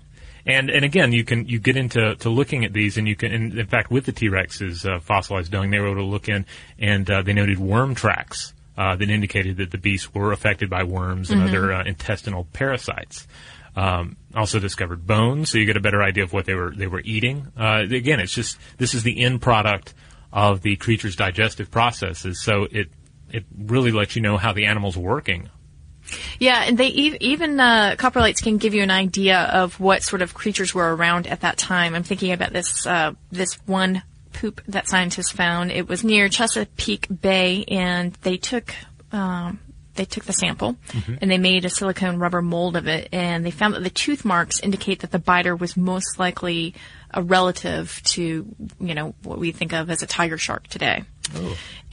And 0.45 0.69
and 0.69 0.83
again, 0.83 1.11
you 1.11 1.23
can 1.23 1.47
you 1.47 1.59
get 1.59 1.77
into 1.77 2.15
to 2.15 2.29
looking 2.29 2.65
at 2.65 2.73
these, 2.73 2.97
and 2.97 3.07
you 3.07 3.15
can. 3.15 3.31
And 3.31 3.57
in 3.57 3.67
fact, 3.67 3.91
with 3.91 4.05
the 4.05 4.11
T 4.11 4.29
Rex's 4.29 4.85
uh, 4.85 4.99
fossilized 4.99 5.51
dung, 5.51 5.69
they 5.69 5.79
were 5.79 5.87
able 5.87 6.01
to 6.01 6.07
look 6.07 6.29
in, 6.29 6.45
and 6.79 7.09
uh, 7.09 7.21
they 7.21 7.33
noted 7.33 7.59
worm 7.59 7.95
tracks 7.95 8.53
uh, 8.77 8.95
that 8.95 9.09
indicated 9.09 9.57
that 9.57 9.71
the 9.71 9.77
beasts 9.77 10.13
were 10.13 10.31
affected 10.31 10.69
by 10.69 10.83
worms 10.83 11.29
and 11.29 11.43
other 11.43 11.73
uh, 11.73 11.83
intestinal 11.83 12.47
parasites. 12.53 13.27
Um, 13.75 14.17
also 14.35 14.59
discovered 14.59 15.07
bones, 15.07 15.49
so 15.49 15.57
you 15.57 15.65
get 15.65 15.77
a 15.77 15.81
better 15.81 16.03
idea 16.03 16.23
of 16.23 16.33
what 16.33 16.45
they 16.45 16.55
were 16.55 16.73
they 16.75 16.87
were 16.87 17.01
eating. 17.05 17.47
Uh, 17.57 17.83
again, 17.89 18.19
it's 18.19 18.33
just 18.33 18.57
this 18.77 18.93
is 18.93 19.03
the 19.03 19.21
end 19.21 19.41
product 19.41 19.93
of 20.33 20.61
the 20.61 20.75
creature's 20.75 21.15
digestive 21.15 21.71
processes, 21.71 22.41
so 22.41 22.67
it 22.69 22.89
it 23.31 23.45
really 23.57 23.91
lets 23.91 24.15
you 24.15 24.21
know 24.21 24.37
how 24.37 24.51
the 24.51 24.65
animal's 24.65 24.97
working 24.97 25.49
Yeah, 26.39 26.63
and 26.65 26.77
they 26.77 26.87
ev- 26.87 27.17
even 27.21 27.59
uh, 27.59 27.95
coprolites 27.97 28.41
can 28.41 28.57
give 28.57 28.73
you 28.73 28.83
an 28.83 28.91
idea 28.91 29.39
of 29.39 29.79
what 29.79 30.03
sort 30.03 30.21
of 30.21 30.33
creatures 30.33 30.73
were 30.73 30.95
around 30.95 31.27
at 31.27 31.41
that 31.41 31.57
time. 31.57 31.95
I'm 31.95 32.03
thinking 32.03 32.31
about 32.31 32.53
this 32.53 32.85
uh, 32.85 33.13
this 33.31 33.55
one 33.65 34.03
poop 34.33 34.61
that 34.67 34.87
scientists 34.87 35.31
found. 35.31 35.71
It 35.71 35.87
was 35.87 36.03
near 36.03 36.29
Chesapeake 36.29 37.07
Bay, 37.21 37.65
and 37.67 38.13
they 38.21 38.37
took 38.37 38.73
um, 39.11 39.59
they 39.95 40.05
took 40.05 40.23
the 40.25 40.33
sample 40.33 40.77
and 41.21 41.29
they 41.29 41.37
made 41.37 41.65
a 41.65 41.69
silicone 41.69 42.17
rubber 42.17 42.41
mold 42.41 42.75
of 42.77 42.87
it, 42.87 43.09
and 43.11 43.45
they 43.45 43.51
found 43.51 43.73
that 43.75 43.83
the 43.83 43.89
tooth 43.89 44.23
marks 44.23 44.59
indicate 44.59 45.01
that 45.01 45.11
the 45.11 45.19
biter 45.19 45.55
was 45.55 45.75
most 45.75 46.17
likely 46.17 46.73
a 47.13 47.21
relative 47.21 48.01
to 48.03 48.55
you 48.79 48.95
know 48.95 49.13
what 49.23 49.37
we 49.37 49.51
think 49.51 49.73
of 49.73 49.89
as 49.89 50.01
a 50.01 50.07
tiger 50.07 50.37
shark 50.37 50.67
today. 50.67 51.03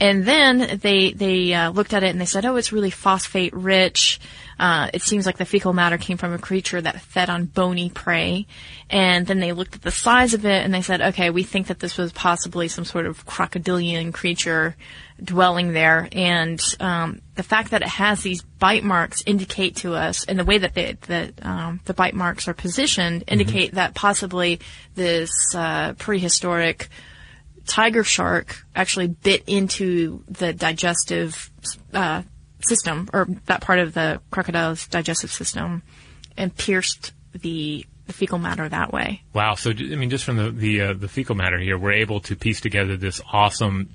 And 0.01 0.23
then 0.23 0.79
they 0.81 1.11
they 1.11 1.53
uh, 1.53 1.71
looked 1.71 1.93
at 1.93 2.03
it 2.03 2.09
and 2.09 2.21
they 2.21 2.25
said, 2.25 2.45
"Oh, 2.45 2.55
it's 2.55 2.71
really 2.71 2.89
phosphate 2.89 3.53
rich. 3.53 4.19
Uh, 4.57 4.89
it 4.93 5.01
seems 5.01 5.25
like 5.25 5.37
the 5.37 5.45
fecal 5.45 5.73
matter 5.73 5.97
came 5.97 6.17
from 6.17 6.33
a 6.33 6.37
creature 6.37 6.79
that 6.79 7.01
fed 7.01 7.29
on 7.29 7.45
bony 7.45 7.89
prey." 7.89 8.47
And 8.89 9.27
then 9.27 9.39
they 9.39 9.51
looked 9.51 9.75
at 9.75 9.81
the 9.81 9.91
size 9.91 10.33
of 10.33 10.45
it 10.45 10.63
and 10.63 10.73
they 10.73 10.81
said, 10.81 11.01
"Okay, 11.01 11.29
we 11.29 11.43
think 11.43 11.67
that 11.67 11.79
this 11.79 11.97
was 11.97 12.13
possibly 12.13 12.69
some 12.69 12.85
sort 12.85 13.07
of 13.07 13.25
crocodilian 13.25 14.13
creature 14.13 14.77
dwelling 15.21 15.73
there." 15.73 16.07
And 16.13 16.61
um, 16.79 17.21
the 17.35 17.43
fact 17.43 17.71
that 17.71 17.81
it 17.81 17.89
has 17.89 18.23
these 18.23 18.41
bite 18.41 18.85
marks 18.85 19.21
indicate 19.25 19.77
to 19.77 19.95
us, 19.95 20.23
and 20.23 20.39
the 20.39 20.45
way 20.45 20.59
that 20.59 20.75
they, 20.75 20.93
that 21.07 21.45
um, 21.45 21.81
the 21.83 21.93
bite 21.93 22.15
marks 22.15 22.47
are 22.47 22.53
positioned 22.53 23.25
indicate 23.27 23.73
that 23.73 23.95
possibly 23.95 24.61
this 24.95 25.31
uh, 25.53 25.91
prehistoric 25.93 26.87
tiger 27.69 28.03
shark 28.03 28.65
actually 28.75 29.07
bit 29.07 29.43
into 29.47 30.23
the 30.27 30.51
digestive 30.51 31.49
uh, 31.93 32.23
system, 32.67 33.07
or 33.13 33.27
that 33.45 33.61
part 33.61 33.79
of 33.79 33.93
the 33.93 34.19
crocodile's 34.31 34.87
digestive 34.87 35.31
system, 35.31 35.83
and 36.35 36.55
pierced 36.55 37.13
the, 37.33 37.85
fecal 38.09 38.39
matter 38.39 38.67
that 38.67 38.91
way. 38.91 39.21
Wow. 39.33 39.53
So, 39.53 39.69
I 39.69 39.95
mean, 39.95 40.09
just 40.09 40.23
from 40.25 40.37
the 40.37 40.49
the, 40.49 40.81
uh, 40.81 40.93
the 40.93 41.07
fecal 41.07 41.35
matter 41.35 41.59
here, 41.59 41.77
we're 41.77 41.93
able 41.93 42.21
to 42.21 42.35
piece 42.35 42.59
together 42.59 42.97
this 42.97 43.21
awesome 43.31 43.89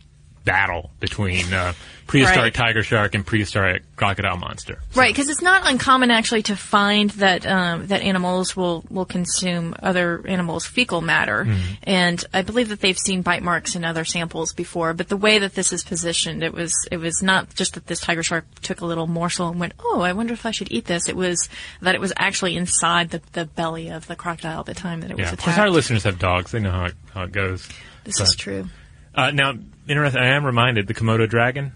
battle 0.44 0.90
between 1.00 1.52
uh, 1.54 1.72
prehistoric 2.06 2.54
Right. 2.54 2.66
tiger 2.66 2.82
shark 2.82 3.14
and 3.14 3.24
prehistoric 3.24 3.82
crocodile 3.96 4.36
monster. 4.36 4.78
Right, 4.94 5.08
because 5.14 5.30
it's 5.30 5.40
not 5.40 5.66
uncommon 5.70 6.10
actually 6.10 6.42
to 6.44 6.56
find 6.56 7.08
that 7.12 7.46
um, 7.46 7.86
that 7.86 8.02
animals 8.02 8.54
will, 8.54 8.84
will 8.90 9.06
consume 9.06 9.74
other 9.82 10.22
animals' 10.28 10.66
fecal 10.66 11.00
matter, 11.00 11.46
and 11.82 12.22
I 12.34 12.42
believe 12.42 12.68
that 12.68 12.80
they've 12.80 12.98
seen 12.98 13.22
bite 13.22 13.42
marks 13.42 13.74
in 13.74 13.84
other 13.86 14.04
samples 14.04 14.52
before. 14.52 14.92
But 14.92 15.08
the 15.08 15.16
way 15.16 15.38
that 15.38 15.54
this 15.54 15.72
is 15.72 15.82
positioned, 15.82 16.42
it 16.42 16.52
was 16.52 16.74
it 16.92 16.98
was 16.98 17.22
not 17.22 17.54
just 17.54 17.72
that 17.74 17.86
this 17.86 18.00
tiger 18.00 18.22
shark 18.22 18.44
took 18.60 18.82
a 18.82 18.86
little 18.86 19.06
morsel 19.06 19.48
and 19.48 19.58
went, 19.58 19.72
"Oh, 19.80 20.02
I 20.02 20.12
wonder 20.12 20.34
if 20.34 20.44
I 20.44 20.50
should 20.50 20.70
eat 20.70 20.84
this." 20.84 21.08
It 21.08 21.16
was 21.16 21.48
that 21.80 21.94
it 21.94 22.00
was 22.02 22.12
actually 22.18 22.56
inside 22.56 23.10
the, 23.10 23.22
the 23.32 23.46
belly 23.46 23.88
of 23.88 24.06
the 24.08 24.16
crocodile 24.16 24.60
at 24.60 24.66
the 24.66 24.74
time 24.74 25.00
that 25.00 25.10
it 25.10 25.16
Yeah, 25.18 25.24
was 25.24 25.32
of 25.32 25.38
course, 25.38 25.54
attacked. 25.54 25.58
our 25.60 25.70
listeners 25.70 26.02
have 26.04 26.18
dogs; 26.18 26.52
they 26.52 26.60
know 26.60 26.70
how 26.70 26.84
it, 26.84 26.94
how 27.14 27.22
it 27.22 27.32
goes. 27.32 27.66
this 28.04 28.18
but- 28.18 28.28
is 28.28 28.34
true. 28.36 28.68
Uh, 29.14 29.30
now, 29.30 29.52
interesting. 29.88 30.20
I 30.22 30.28
am 30.36 30.44
reminded 30.44 30.86
the 30.86 30.94
Komodo 30.94 31.28
dragon 31.28 31.72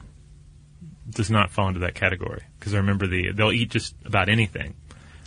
does 1.10 1.30
not 1.30 1.50
fall 1.50 1.68
into 1.68 1.80
that 1.80 1.94
category 1.94 2.42
because 2.58 2.74
I 2.74 2.78
remember 2.78 3.06
the 3.06 3.32
they'll 3.32 3.52
eat 3.52 3.70
just 3.70 3.94
about 4.04 4.28
anything. 4.28 4.74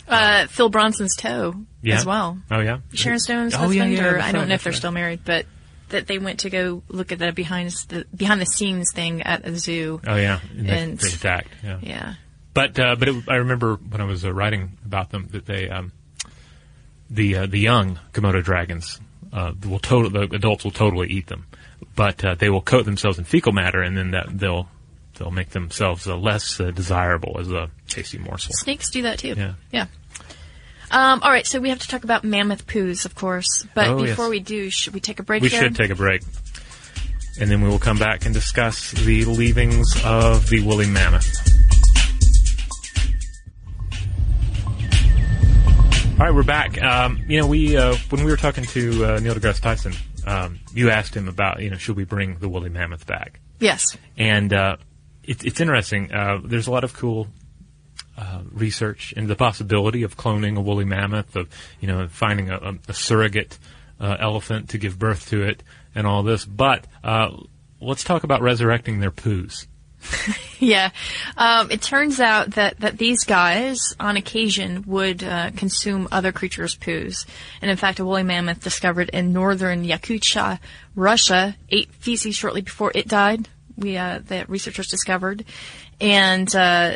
Uh, 0.08 0.46
Phil 0.46 0.68
Bronson's 0.68 1.16
toe 1.16 1.54
Yeah. 1.80 1.96
as 1.96 2.04
well. 2.06 2.38
Oh 2.50 2.60
yeah, 2.60 2.78
Sharon 2.92 3.18
Stone's 3.18 3.54
Oh, 3.54 3.70
yeah, 3.70 3.82
husband, 3.84 3.92
yeah, 3.92 4.04
or 4.04 4.12
that's 4.14 4.24
I 4.24 4.32
don't 4.32 4.40
right, 4.42 4.48
know 4.48 4.54
if 4.54 4.64
they're 4.64 4.72
right. 4.72 4.76
still 4.78 4.92
married, 4.92 5.20
but 5.24 5.46
that 5.90 6.06
they 6.06 6.18
went 6.18 6.40
to 6.40 6.50
go 6.50 6.82
look 6.88 7.12
at 7.12 7.18
the 7.18 7.32
behind 7.32 7.70
the 7.88 8.04
behind 8.14 8.40
the 8.40 8.46
scenes 8.46 8.92
thing 8.92 9.22
at 9.22 9.46
a 9.46 9.56
zoo. 9.56 10.00
Oh 10.06 10.16
yeah, 10.16 10.40
and 10.56 10.66
they, 10.68 10.78
And- 10.78 10.98
they 10.98 11.08
attacked. 11.08 11.48
Yeah. 11.62 11.78
Yeah. 11.82 12.14
But 12.54 12.78
uh, 12.78 12.96
but 12.96 13.08
it, 13.08 13.24
I 13.28 13.36
remember 13.36 13.76
when 13.76 14.00
I 14.00 14.04
was 14.04 14.24
uh, 14.24 14.32
writing 14.32 14.76
about 14.84 15.10
them 15.10 15.28
that 15.32 15.46
they 15.46 15.68
um, 15.70 15.92
the 17.10 17.36
uh, 17.38 17.46
the 17.46 17.58
young 17.58 17.98
Komodo 18.12 18.42
dragons 18.42 19.00
uh, 19.32 19.52
will 19.66 19.78
total 19.78 20.10
the 20.10 20.22
adults 20.34 20.64
will 20.64 20.70
totally 20.70 21.08
eat 21.08 21.28
them, 21.28 21.46
but 21.96 22.24
uh, 22.24 22.34
they 22.34 22.48
will 22.50 22.62
coat 22.62 22.84
themselves 22.84 23.18
in 23.18 23.24
fecal 23.24 23.52
matter 23.52 23.80
and 23.82 23.96
then 23.96 24.10
that 24.12 24.26
they'll 24.38 24.68
they'll 25.18 25.30
make 25.30 25.50
themselves 25.50 26.06
uh, 26.08 26.16
less 26.16 26.58
uh, 26.60 26.70
desirable 26.70 27.36
as 27.38 27.50
a 27.52 27.70
tasty 27.88 28.18
morsel. 28.18 28.50
Snakes 28.54 28.90
do 28.90 29.02
that 29.02 29.18
too. 29.18 29.34
Yeah. 29.36 29.54
Yeah. 29.70 29.86
Um, 30.90 31.20
all 31.22 31.30
right, 31.30 31.46
so 31.46 31.58
we 31.58 31.70
have 31.70 31.78
to 31.78 31.88
talk 31.88 32.04
about 32.04 32.22
mammoth 32.22 32.66
poos, 32.66 33.06
of 33.06 33.14
course. 33.14 33.66
But 33.74 33.88
Oh, 33.88 34.02
before 34.02 34.26
yes. 34.26 34.30
we 34.30 34.40
do, 34.40 34.68
should 34.70 34.92
we 34.92 35.00
take 35.00 35.20
a 35.20 35.22
break? 35.22 35.42
We 35.42 35.48
should 35.48 35.74
take 35.74 35.90
a 35.90 35.94
break, 35.94 36.22
and 37.40 37.50
then 37.50 37.62
we 37.62 37.68
will 37.70 37.78
come 37.78 37.98
back 37.98 38.26
and 38.26 38.34
discuss 38.34 38.90
the 38.92 39.24
leavings 39.24 39.90
of 40.04 40.50
the 40.50 40.60
woolly 40.62 40.86
mammoth. 40.86 41.30
All 46.20 46.26
right, 46.28 46.34
we're 46.34 46.42
back. 46.42 46.80
Um, 46.82 47.24
you 47.26 47.40
know, 47.40 47.46
we 47.46 47.76
uh, 47.76 47.96
when 48.10 48.22
we 48.24 48.30
were 48.30 48.36
talking 48.36 48.64
to 48.64 49.04
uh, 49.04 49.18
Neil 49.20 49.34
deGrasse 49.34 49.60
Tyson, 49.60 49.92
um, 50.26 50.60
you 50.74 50.90
asked 50.90 51.14
him 51.16 51.28
about 51.28 51.60
you 51.60 51.70
know 51.70 51.76
should 51.76 51.96
we 51.96 52.04
bring 52.04 52.38
the 52.38 52.48
woolly 52.48 52.68
mammoth 52.70 53.06
back, 53.06 53.40
Yes. 53.60 53.96
and 54.16 54.52
uh, 54.52 54.76
it, 55.24 55.44
it's 55.44 55.60
interesting. 55.60 56.12
Uh, 56.12 56.40
there's 56.44 56.66
a 56.66 56.70
lot 56.70 56.84
of 56.84 56.92
cool 56.94 57.28
uh, 58.16 58.42
research 58.50 59.12
into 59.14 59.28
the 59.28 59.36
possibility 59.36 60.02
of 60.02 60.16
cloning 60.16 60.56
a 60.56 60.60
woolly 60.60 60.84
mammoth, 60.84 61.34
of 61.36 61.48
you 61.80 61.88
know 61.88 62.06
finding 62.08 62.50
a, 62.50 62.56
a, 62.56 62.74
a 62.88 62.94
surrogate 62.94 63.58
uh, 64.00 64.16
elephant 64.20 64.70
to 64.70 64.78
give 64.78 64.98
birth 64.98 65.28
to 65.30 65.42
it, 65.42 65.62
and 65.94 66.06
all 66.06 66.22
this. 66.22 66.44
But 66.44 66.86
uh, 67.04 67.30
let's 67.80 68.04
talk 68.04 68.24
about 68.24 68.42
resurrecting 68.42 69.00
their 69.00 69.10
poos. 69.12 69.66
Yeah. 70.62 70.90
Um, 71.36 71.72
it 71.72 71.82
turns 71.82 72.20
out 72.20 72.52
that, 72.52 72.78
that 72.78 72.96
these 72.96 73.24
guys, 73.24 73.96
on 73.98 74.16
occasion, 74.16 74.84
would 74.86 75.24
uh, 75.24 75.50
consume 75.56 76.06
other 76.12 76.30
creatures' 76.30 76.76
poos. 76.76 77.26
And 77.60 77.68
in 77.68 77.76
fact, 77.76 77.98
a 77.98 78.04
woolly 78.04 78.22
mammoth 78.22 78.60
discovered 78.60 79.08
in 79.08 79.32
northern 79.32 79.84
Yakutia, 79.84 80.60
Russia, 80.94 81.56
ate 81.68 81.92
feces 81.94 82.36
shortly 82.36 82.60
before 82.60 82.92
it 82.94 83.08
died. 83.08 83.48
We, 83.76 83.96
uh, 83.96 84.20
the 84.24 84.44
researchers 84.46 84.86
discovered. 84.86 85.44
And, 86.00 86.54
uh, 86.54 86.94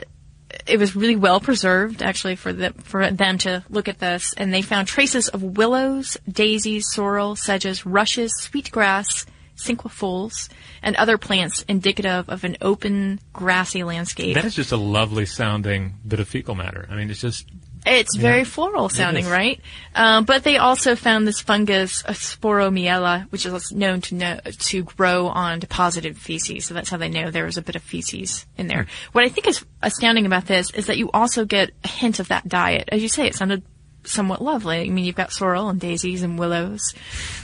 it 0.69 0.79
was 0.79 0.95
really 0.95 1.17
well 1.17 1.41
preserved, 1.41 2.05
actually, 2.05 2.37
for 2.37 2.53
the, 2.53 2.71
for 2.85 3.11
them 3.11 3.39
to 3.39 3.65
look 3.69 3.89
at 3.89 3.99
this, 3.99 4.33
and 4.37 4.55
they 4.55 4.63
found 4.63 4.87
traces 4.87 5.27
of 5.29 5.43
willows, 5.43 6.17
daisies, 6.31 6.87
sorrel, 6.93 7.35
sedges, 7.35 7.85
rushes, 7.85 8.33
sweetgrass, 8.39 9.27
cinquefoils, 9.57 10.49
and 10.83 10.95
other 10.97 11.19
plants 11.19 11.63
indicative 11.69 12.29
of 12.29 12.45
an 12.45 12.57
open, 12.61 13.21
grassy 13.33 13.83
landscape. 13.83 14.35
That 14.35 14.45
is 14.45 14.55
just 14.55 14.73
a 14.73 14.77
lovely 14.77 15.27
sounding 15.27 15.95
bit 16.07 16.21
of 16.21 16.29
fecal 16.29 16.55
matter. 16.55 16.87
I 16.91 16.95
mean, 16.95 17.11
it's 17.11 17.21
just 17.21 17.47
It's 17.87 18.17
very 18.17 18.45
floral 18.45 18.89
sounding, 18.89 19.27
right? 19.27 19.61
Um, 19.95 20.25
but 20.25 20.43
they 20.43 20.59
also 20.59 20.97
found 20.97 21.27
this 21.27 21.41
fungus, 21.41 22.03
a 22.05 22.13
sporormiella, 22.13 23.31
which 23.31 23.47
is 23.47 23.73
known 23.73 24.01
to 24.03 24.15
know, 24.17 24.41
to 24.45 24.83
grow 24.83 25.29
on 25.29 25.61
deposited 25.61 26.19
feces. 26.19 26.67
So 26.67 26.75
that's 26.75 26.91
how 26.91 26.97
they 26.97 27.09
know 27.09 27.31
there 27.31 27.45
was 27.45 27.57
a 27.57 27.63
bit 27.63 27.77
of 27.77 27.83
feces 27.83 28.45
in 28.57 28.67
there. 28.67 28.87
What 29.13 29.25
I 29.25 29.29
think 29.29 29.47
is 29.47 29.65
astounding 29.83 30.27
about 30.27 30.47
this 30.47 30.71
is 30.73 30.87
that 30.87 30.99
you 30.99 31.11
also 31.13 31.45
get 31.45 31.71
a 31.85 31.89
hint 31.89 32.19
of 32.19 32.29
that 32.29 32.49
diet. 32.49 32.89
As 32.91 33.03
you 33.03 33.09
say, 33.09 33.27
it 33.27 33.37
sounded 33.37 33.63
somewhat 34.03 34.43
lovely. 34.43 34.81
I 34.81 34.89
mean, 34.89 35.05
you've 35.05 35.15
got 35.15 35.33
sorrel 35.33 35.69
and 35.69 35.81
daisies 35.81 36.23
and 36.23 36.39
willows. 36.39 36.95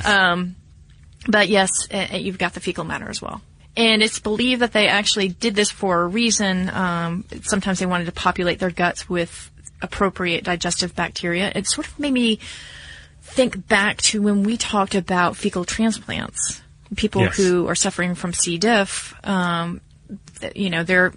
Um, 0.04 0.57
but 1.29 1.49
yes, 1.49 1.71
uh, 1.93 2.07
uh, 2.12 2.17
you've 2.17 2.38
got 2.38 2.55
the 2.55 2.61
fecal 2.61 2.85
matter 2.85 3.09
as 3.09 3.21
well. 3.23 3.41
And 3.76 4.02
it's 4.02 4.19
believed 4.19 4.61
that 4.61 4.73
they 4.73 4.88
actually 4.88 5.29
did 5.29 5.55
this 5.55 5.71
for 5.71 6.02
a 6.02 6.07
reason. 6.07 6.69
Um, 6.71 7.25
sometimes 7.43 7.79
they 7.79 7.87
wanted 7.87 8.05
to 8.05 8.12
populate 8.12 8.59
their 8.59 8.71
guts 8.71 9.09
with 9.09 9.50
appropriate 9.81 10.45
digestive 10.45 10.95
bacteria. 10.95 11.50
It 11.55 11.67
sort 11.67 11.87
of 11.87 11.99
made 11.99 12.12
me 12.12 12.38
think 13.23 13.67
back 13.69 13.99
to 14.02 14.21
when 14.21 14.43
we 14.43 14.57
talked 14.57 14.95
about 14.95 15.37
fecal 15.37 15.64
transplants. 15.64 16.61
People 16.97 17.23
Yes. 17.23 17.37
who 17.37 17.67
are 17.69 17.75
suffering 17.75 18.14
from 18.14 18.35
C. 18.35 18.59
diff, 18.59 19.14
um, 19.26 19.81
you 20.55 20.69
know, 20.69 20.83
their 20.85 21.14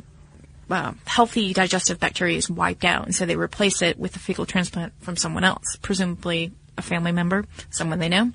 uh, 0.71 0.93
healthy 1.05 1.53
digestive 1.53 1.99
bacteria 1.99 2.37
is 2.37 2.49
wiped 2.49 2.85
out, 2.85 3.05
and 3.05 3.13
so 3.13 3.25
they 3.25 3.35
replace 3.35 3.81
it 3.81 3.99
with 3.99 4.15
a 4.15 4.19
fecal 4.19 4.45
transplant 4.45 4.93
from 5.01 5.17
someone 5.17 5.43
else, 5.43 5.75
presumably 5.81 6.53
a 6.77 6.81
family 6.81 7.11
member, 7.11 7.43
someone 7.69 7.99
they 7.99 8.09
know. 8.09 8.31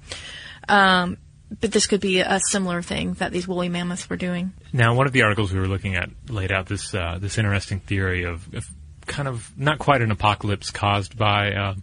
Um, 0.69 1.17
but 1.59 1.73
this 1.73 1.87
could 1.87 2.01
be 2.01 2.21
a 2.21 2.39
similar 2.49 2.83
thing 2.83 3.15
that 3.15 3.33
these 3.33 3.49
woolly 3.49 3.69
mammoths 3.69 4.09
were 4.09 4.17
doing. 4.17 4.53
Now, 4.73 4.95
one 4.95 5.07
of 5.07 5.13
the 5.13 5.23
articles 5.23 5.53
we 5.53 5.59
were 5.59 5.69
looking 5.69 5.97
at 5.97 6.11
laid 6.29 6.53
out 6.53 6.67
this 6.67 6.95
uh, 6.95 7.19
this 7.21 7.39
interesting 7.39 7.81
theory 7.81 8.25
of, 8.25 8.53
of 8.55 8.67
kind 9.07 9.27
of 9.29 9.51
not 9.59 9.79
quite 9.79 10.03
an 10.03 10.11
apocalypse 10.11 10.71
caused 10.71 11.19
by 11.19 11.53
uh, 11.53 11.75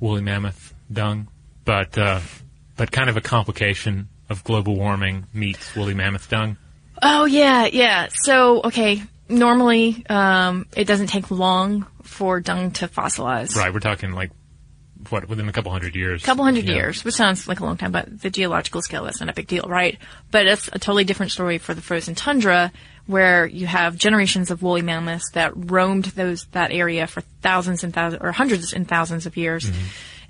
woolly 0.00 0.22
mammoth 0.22 0.74
dung, 0.90 1.28
but 1.64 1.96
uh, 1.98 2.20
but 2.76 2.90
kind 2.90 3.10
of 3.10 3.16
a 3.16 3.20
complication 3.20 4.08
of 4.30 4.44
global 4.44 4.76
warming 4.76 5.26
meets 5.32 5.74
woolly 5.74 5.94
mammoth 5.94 6.28
dung. 6.28 6.56
Oh 7.02 7.26
yeah, 7.26 7.66
yeah. 7.66 8.08
So 8.10 8.62
okay, 8.64 9.02
normally 9.28 10.04
um, 10.08 10.66
it 10.76 10.86
doesn't 10.86 11.08
take 11.08 11.30
long 11.30 11.86
for 12.02 12.40
dung 12.40 12.70
to 12.72 12.88
fossilize. 12.88 13.54
Right, 13.54 13.72
we're 13.72 13.80
talking 13.80 14.12
like 14.12 14.30
what 15.10 15.28
within 15.28 15.48
a 15.48 15.52
couple 15.52 15.72
hundred 15.72 15.94
years. 15.96 16.22
A 16.22 16.26
couple 16.26 16.44
hundred 16.44 16.64
Yeah. 16.66 16.74
years, 16.74 17.04
which 17.04 17.14
sounds 17.14 17.46
like 17.48 17.60
a 17.60 17.64
long 17.64 17.76
time, 17.76 17.92
but 17.92 18.20
the 18.20 18.30
geological 18.30 18.82
scale 18.82 19.04
that's 19.04 19.20
not 19.20 19.28
a 19.28 19.32
big 19.32 19.46
deal, 19.46 19.64
right? 19.68 19.98
But 20.30 20.46
it's 20.46 20.68
a 20.68 20.78
totally 20.78 21.04
different 21.04 21.32
story 21.32 21.58
for 21.58 21.74
the 21.74 21.80
frozen 21.82 22.14
tundra, 22.14 22.72
where 23.06 23.46
you 23.46 23.66
have 23.66 23.96
generations 23.96 24.50
of 24.50 24.62
woolly 24.62 24.82
mammoths 24.82 25.30
that 25.32 25.52
roamed 25.54 26.04
those 26.06 26.44
that 26.52 26.72
area 26.72 27.06
for 27.06 27.22
thousands 27.42 27.82
and 27.84 27.94
thousands 27.94 28.22
or 28.22 28.32
hundreds 28.32 28.72
and 28.72 28.86
thousands 28.86 29.24
of 29.26 29.36
years, 29.36 29.70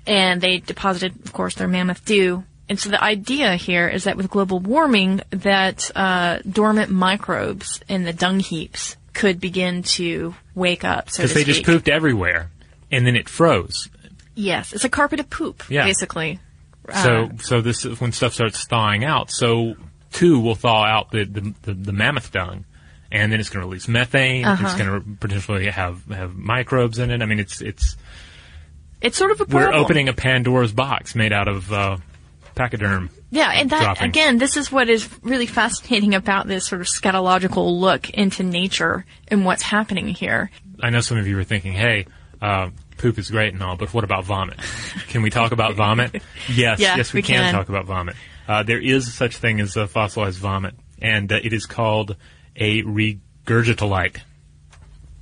and 0.07 0.41
they 0.41 0.59
deposited, 0.59 1.13
of 1.25 1.33
course, 1.33 1.55
their 1.55 1.67
mammoth 1.67 2.03
dew. 2.05 2.43
And 2.69 2.79
so 2.79 2.89
the 2.89 3.03
idea 3.03 3.55
here 3.55 3.87
is 3.87 4.03
that 4.03 4.15
with 4.15 4.29
global 4.29 4.59
warming, 4.59 5.21
that 5.31 5.89
uh, 5.95 6.37
dormant 6.49 6.91
microbes 6.91 7.81
in 7.89 8.03
the 8.03 8.13
dung 8.13 8.39
heaps 8.39 8.95
could 9.13 9.39
begin 9.41 9.81
to 9.81 10.35
wake 10.53 10.83
up. 10.83 11.05
Because 11.07 11.31
to 11.31 11.33
they 11.33 11.43
just 11.43 11.65
pooped 11.65 11.89
everywhere, 11.89 12.51
and 12.91 13.05
then 13.05 13.15
it 13.15 13.27
froze. 13.27 13.89
Yes, 14.39 14.71
it's 14.73 14.85
a 14.85 14.89
carpet 14.89 15.19
of 15.19 15.29
poop, 15.29 15.63
Yeah. 15.69 15.85
basically. 15.85 16.39
So 17.03 17.29
so 17.41 17.61
this 17.61 17.85
is 17.85 17.99
when 18.01 18.11
stuff 18.13 18.33
starts 18.33 18.65
thawing 18.65 19.03
out. 19.03 19.29
So 19.29 19.75
two 20.11 20.39
will 20.39 20.55
thaw 20.55 20.85
out 20.85 21.11
the 21.11 21.25
the, 21.25 21.53
the, 21.61 21.73
the 21.73 21.93
mammoth 21.93 22.31
dung, 22.31 22.65
and 23.11 23.31
then 23.31 23.39
it's 23.39 23.49
going 23.49 23.61
to 23.61 23.67
release 23.67 23.87
methane. 23.87 24.45
Uh-huh. 24.45 24.65
It's 24.65 24.75
going 24.75 24.89
to 24.89 25.17
potentially 25.19 25.67
have 25.67 26.03
have 26.05 26.35
microbes 26.35 26.97
in 26.97 27.11
it. 27.11 27.21
I 27.21 27.25
mean, 27.25 27.39
it's 27.39 27.61
it's 27.61 27.95
It's 29.01 29.17
sort 29.17 29.31
of 29.31 29.41
a 29.41 29.45
we're 29.53 29.71
opening 29.73 30.09
a 30.09 30.13
Pandora's 30.13 30.71
box 30.71 31.13
made 31.15 31.31
out 31.33 31.47
of 31.47 31.71
uh, 31.71 31.97
pachyderm. 32.55 33.09
Yeah, 33.29 33.51
and 33.53 33.69
that 33.69 33.83
droppings. 33.83 34.09
again, 34.09 34.37
this 34.39 34.57
is 34.57 34.71
what 34.71 34.89
is 34.89 35.07
really 35.21 35.45
fascinating 35.45 36.15
about 36.15 36.47
this 36.47 36.65
sort 36.65 36.81
of 36.81 36.87
scatological 36.87 37.79
look 37.79 38.09
into 38.09 38.41
nature 38.43 39.05
and 39.27 39.45
what's 39.45 39.61
happening 39.61 40.07
here. 40.07 40.49
I 40.81 40.89
know 40.89 41.01
some 41.01 41.17
of 41.17 41.27
you 41.27 41.37
are 41.37 41.43
thinking, 41.43 41.73
hey. 41.73 42.07
Uh, 42.41 42.69
Poop 42.99 43.17
is 43.17 43.31
great 43.31 43.53
and 43.53 43.63
all, 43.63 43.75
but 43.75 43.93
what 43.93 44.03
about 44.03 44.25
vomit? 44.25 44.59
Can 45.07 45.23
we 45.23 45.29
talk 45.31 45.51
about 45.51 45.73
vomit? 45.75 46.21
Yes, 46.47 46.79
Yeah, 46.79 46.95
yes, 46.97 47.11
we, 47.13 47.19
we 47.19 47.21
can. 47.23 47.53
talk 47.53 47.69
about 47.69 47.85
vomit. 47.85 48.15
Uh, 48.47 48.63
there 48.63 48.79
is 48.79 49.11
such 49.13 49.37
thing 49.37 49.59
as 49.59 49.75
a 49.77 49.87
fossilized 49.87 50.39
vomit, 50.39 50.75
and 51.01 51.31
uh, 51.31 51.39
it 51.43 51.53
is 51.53 51.65
called 51.65 52.15
a 52.55 52.83
regurgitalite. 52.83 54.17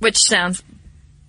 Which 0.00 0.18
sounds 0.18 0.62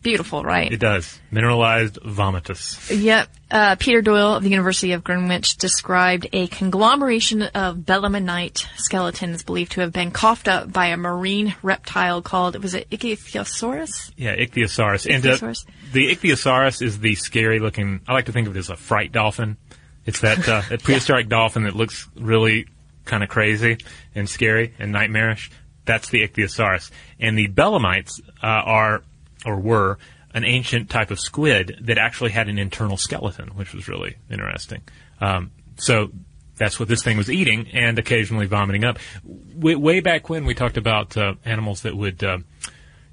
Beautiful, 0.02 0.44
right? 0.44 0.72
It 0.72 0.80
does. 0.80 1.20
Mineralized 1.30 2.00
vomitus. 2.02 2.90
Yep. 2.90 3.28
Uh, 3.52 3.76
Peter 3.78 4.02
Doyle 4.02 4.36
of 4.36 4.44
the 4.44 4.50
University 4.50 4.94
of 4.94 5.04
Greenwich 5.04 5.58
described 5.58 6.28
a 6.32 6.48
conglomeration 6.48 7.42
of 7.42 7.78
belemnite 7.78 8.66
skeletons 8.78 9.44
believed 9.44 9.74
to 9.74 9.82
have 9.82 9.92
been 9.92 10.12
coughed 10.12 10.48
up 10.48 10.72
by 10.72 10.88
a 10.88 10.98
marine 10.98 11.54
reptile 11.62 12.22
called, 12.22 12.62
was 12.62 12.76
it 12.76 12.90
Ichthyosaurus? 12.90 14.12
Yeah, 14.16 14.36
Ichthyosaurus. 14.36 15.14
And 15.14 15.26
uh, 15.26 15.36
Ichthyosaurus. 15.36 15.66
the 15.92 16.16
Ichthyosaurus 16.16 16.82
is 16.82 17.00
the 17.00 17.16
scary 17.16 17.60
looking, 17.60 18.02
I 18.08 18.14
like 18.14 18.26
to 18.26 18.32
think 18.32 18.48
of 18.48 18.56
it 18.56 18.60
as 18.60 18.70
a 18.70 18.78
fright 18.78 19.12
dolphin. 19.12 19.58
It's 20.06 20.22
that, 20.22 20.48
uh, 20.48 20.62
that 20.70 20.84
prehistoric 20.84 21.28
dolphin 21.28 21.64
that 21.64 21.76
looks 21.76 22.08
really 22.16 22.68
kind 23.04 23.24
of 23.24 23.30
crazy 23.30 23.78
and 24.16 24.30
scary 24.30 24.76
and 24.80 24.92
nightmarish. 24.94 25.52
That's 25.86 26.10
the 26.10 26.26
Ichthyosaurus. 26.28 26.92
And 27.20 27.38
the 27.38 27.48
Belemnites 27.48 28.22
uh, 28.42 28.46
are, 28.46 29.04
or 29.46 29.60
were, 29.60 29.98
an 30.34 30.44
ancient 30.46 30.90
type 30.90 31.10
of 31.12 31.20
squid 31.20 31.78
that 31.82 31.98
actually 31.98 32.32
had 32.32 32.50
an 32.50 32.60
internal 32.60 32.98
skeleton, 32.98 33.48
which 33.50 33.74
was 33.74 33.88
really 33.88 34.16
interesting. 34.30 34.82
Um, 35.20 35.52
so 35.78 36.12
that's 36.58 36.80
what 36.80 36.88
this 36.90 37.04
thing 37.04 37.18
was 37.18 37.32
eating 37.32 37.68
and 37.74 37.98
occasionally 37.98 38.46
vomiting 38.46 38.84
up. 38.84 39.00
Way, 39.24 39.76
way 39.76 40.00
back 40.02 40.30
when 40.30 40.46
we 40.46 40.54
talked 40.54 40.78
about 40.78 41.16
uh, 41.18 41.34
animals 41.46 41.82
that 41.82 41.96
would 41.96 42.24
uh, 42.24 42.40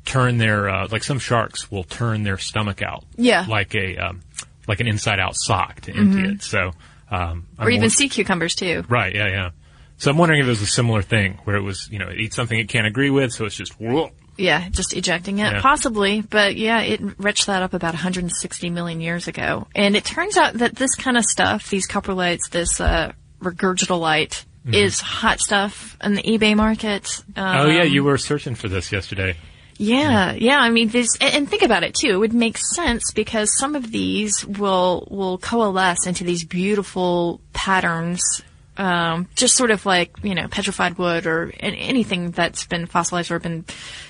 turn 0.05 0.39
their, 0.39 0.69
uh, 0.69 0.89
like 0.91 1.03
some 1.05 1.19
sharks 1.19 1.71
will 1.71 1.85
turn 1.85 2.23
their 2.23 2.39
stomach 2.39 2.83
out, 2.83 3.05
Yeah. 3.17 3.47
like 3.49 3.75
a 3.75 3.97
um, 3.97 4.23
like 4.69 4.81
an 4.81 4.89
inside 4.89 5.21
out 5.21 5.35
sock 5.37 5.81
to 5.83 5.93
empty 5.95 6.23
it. 6.29 6.43
So, 6.43 6.73
um, 7.11 7.47
Or 7.59 7.67
I'm 7.67 7.71
even 7.71 7.81
won- 7.83 7.91
sea 7.91 8.09
cucumbers 8.09 8.55
too. 8.57 8.85
right, 8.89 9.15
yeah, 9.15 9.29
yeah. 9.29 9.51
So 9.99 10.11
I'm 10.11 10.19
wondering 10.19 10.41
if 10.41 10.47
it 10.47 10.51
was 10.51 10.61
a 10.63 10.67
similar 10.67 11.03
thing 11.03 11.39
where 11.45 11.57
it 11.57 11.63
was, 11.63 11.89
you 11.91 11.99
know, 11.99 12.09
it 12.09 12.19
eats 12.21 12.37
something 12.37 12.59
it 12.59 12.69
can't 12.69 12.87
agree 12.87 13.11
with, 13.11 13.33
so 13.33 13.45
it's 13.47 13.57
just 13.57 13.81
whoop. 13.81 14.11
Yeah, 14.37 14.69
just 14.69 14.95
ejecting 14.95 15.39
it. 15.39 15.53
Yeah. 15.53 15.61
Possibly, 15.61 16.21
but 16.21 16.57
yeah, 16.57 16.81
it 16.81 17.01
retched 17.19 17.47
that 17.47 17.63
up 17.63 17.75
about 17.75 17.95
160 17.95 18.71
million 18.71 19.01
years 19.01 19.29
ago. 19.29 19.67
And 19.75 19.97
it 19.97 20.05
turns 20.05 20.37
out 20.37 20.55
that 20.55 20.77
this 20.77 20.95
kind 20.95 21.17
of 21.17 21.25
stuff, 21.25 21.71
these 21.71 21.89
coprolites, 21.89 22.51
this 22.51 22.81
uh, 22.81 23.13
regurgitolite, 23.41 24.45
is 24.73 25.01
hot 25.01 25.41
stuff 25.41 25.97
in 26.03 26.15
the 26.15 26.23
eBay 26.23 26.57
market. 26.57 27.23
Um, 27.37 27.67
oh 27.67 27.69
yeah, 27.69 27.85
you 27.85 28.03
were 28.03 28.19
searching 28.19 28.55
for 28.55 28.69
this 28.69 28.91
yesterday. 28.91 29.37
Yeah, 29.79 30.33
yeah. 30.33 30.59
I 30.59 30.71
mean, 30.71 30.89
this, 30.89 31.17
and 31.21 31.49
think 31.49 31.63
about 31.63 31.85
it 31.85 31.95
too. 31.95 32.09
It 32.09 32.17
would 32.17 32.33
make 32.33 32.59
sense 32.59 33.13
because 33.13 33.57
some 33.57 33.77
of 33.77 33.91
these 33.93 34.45
will 34.45 35.07
will 35.11 35.39
coalesce 35.39 36.07
into 36.07 36.25
these 36.25 36.45
beautiful 36.45 37.41
patterns, 37.53 38.43
um, 38.79 39.29
just 39.35 39.57
sort 39.57 39.71
of 39.71 39.87
like 39.87 40.13
you 40.23 40.35
know 40.35 40.49
petrified 40.49 40.99
wood 40.99 41.27
or 41.27 41.53
anything 41.61 42.31
that's 42.31 42.67
been 42.67 42.87
fossilized 42.87 43.31
or 43.31 43.39
been 43.39 43.65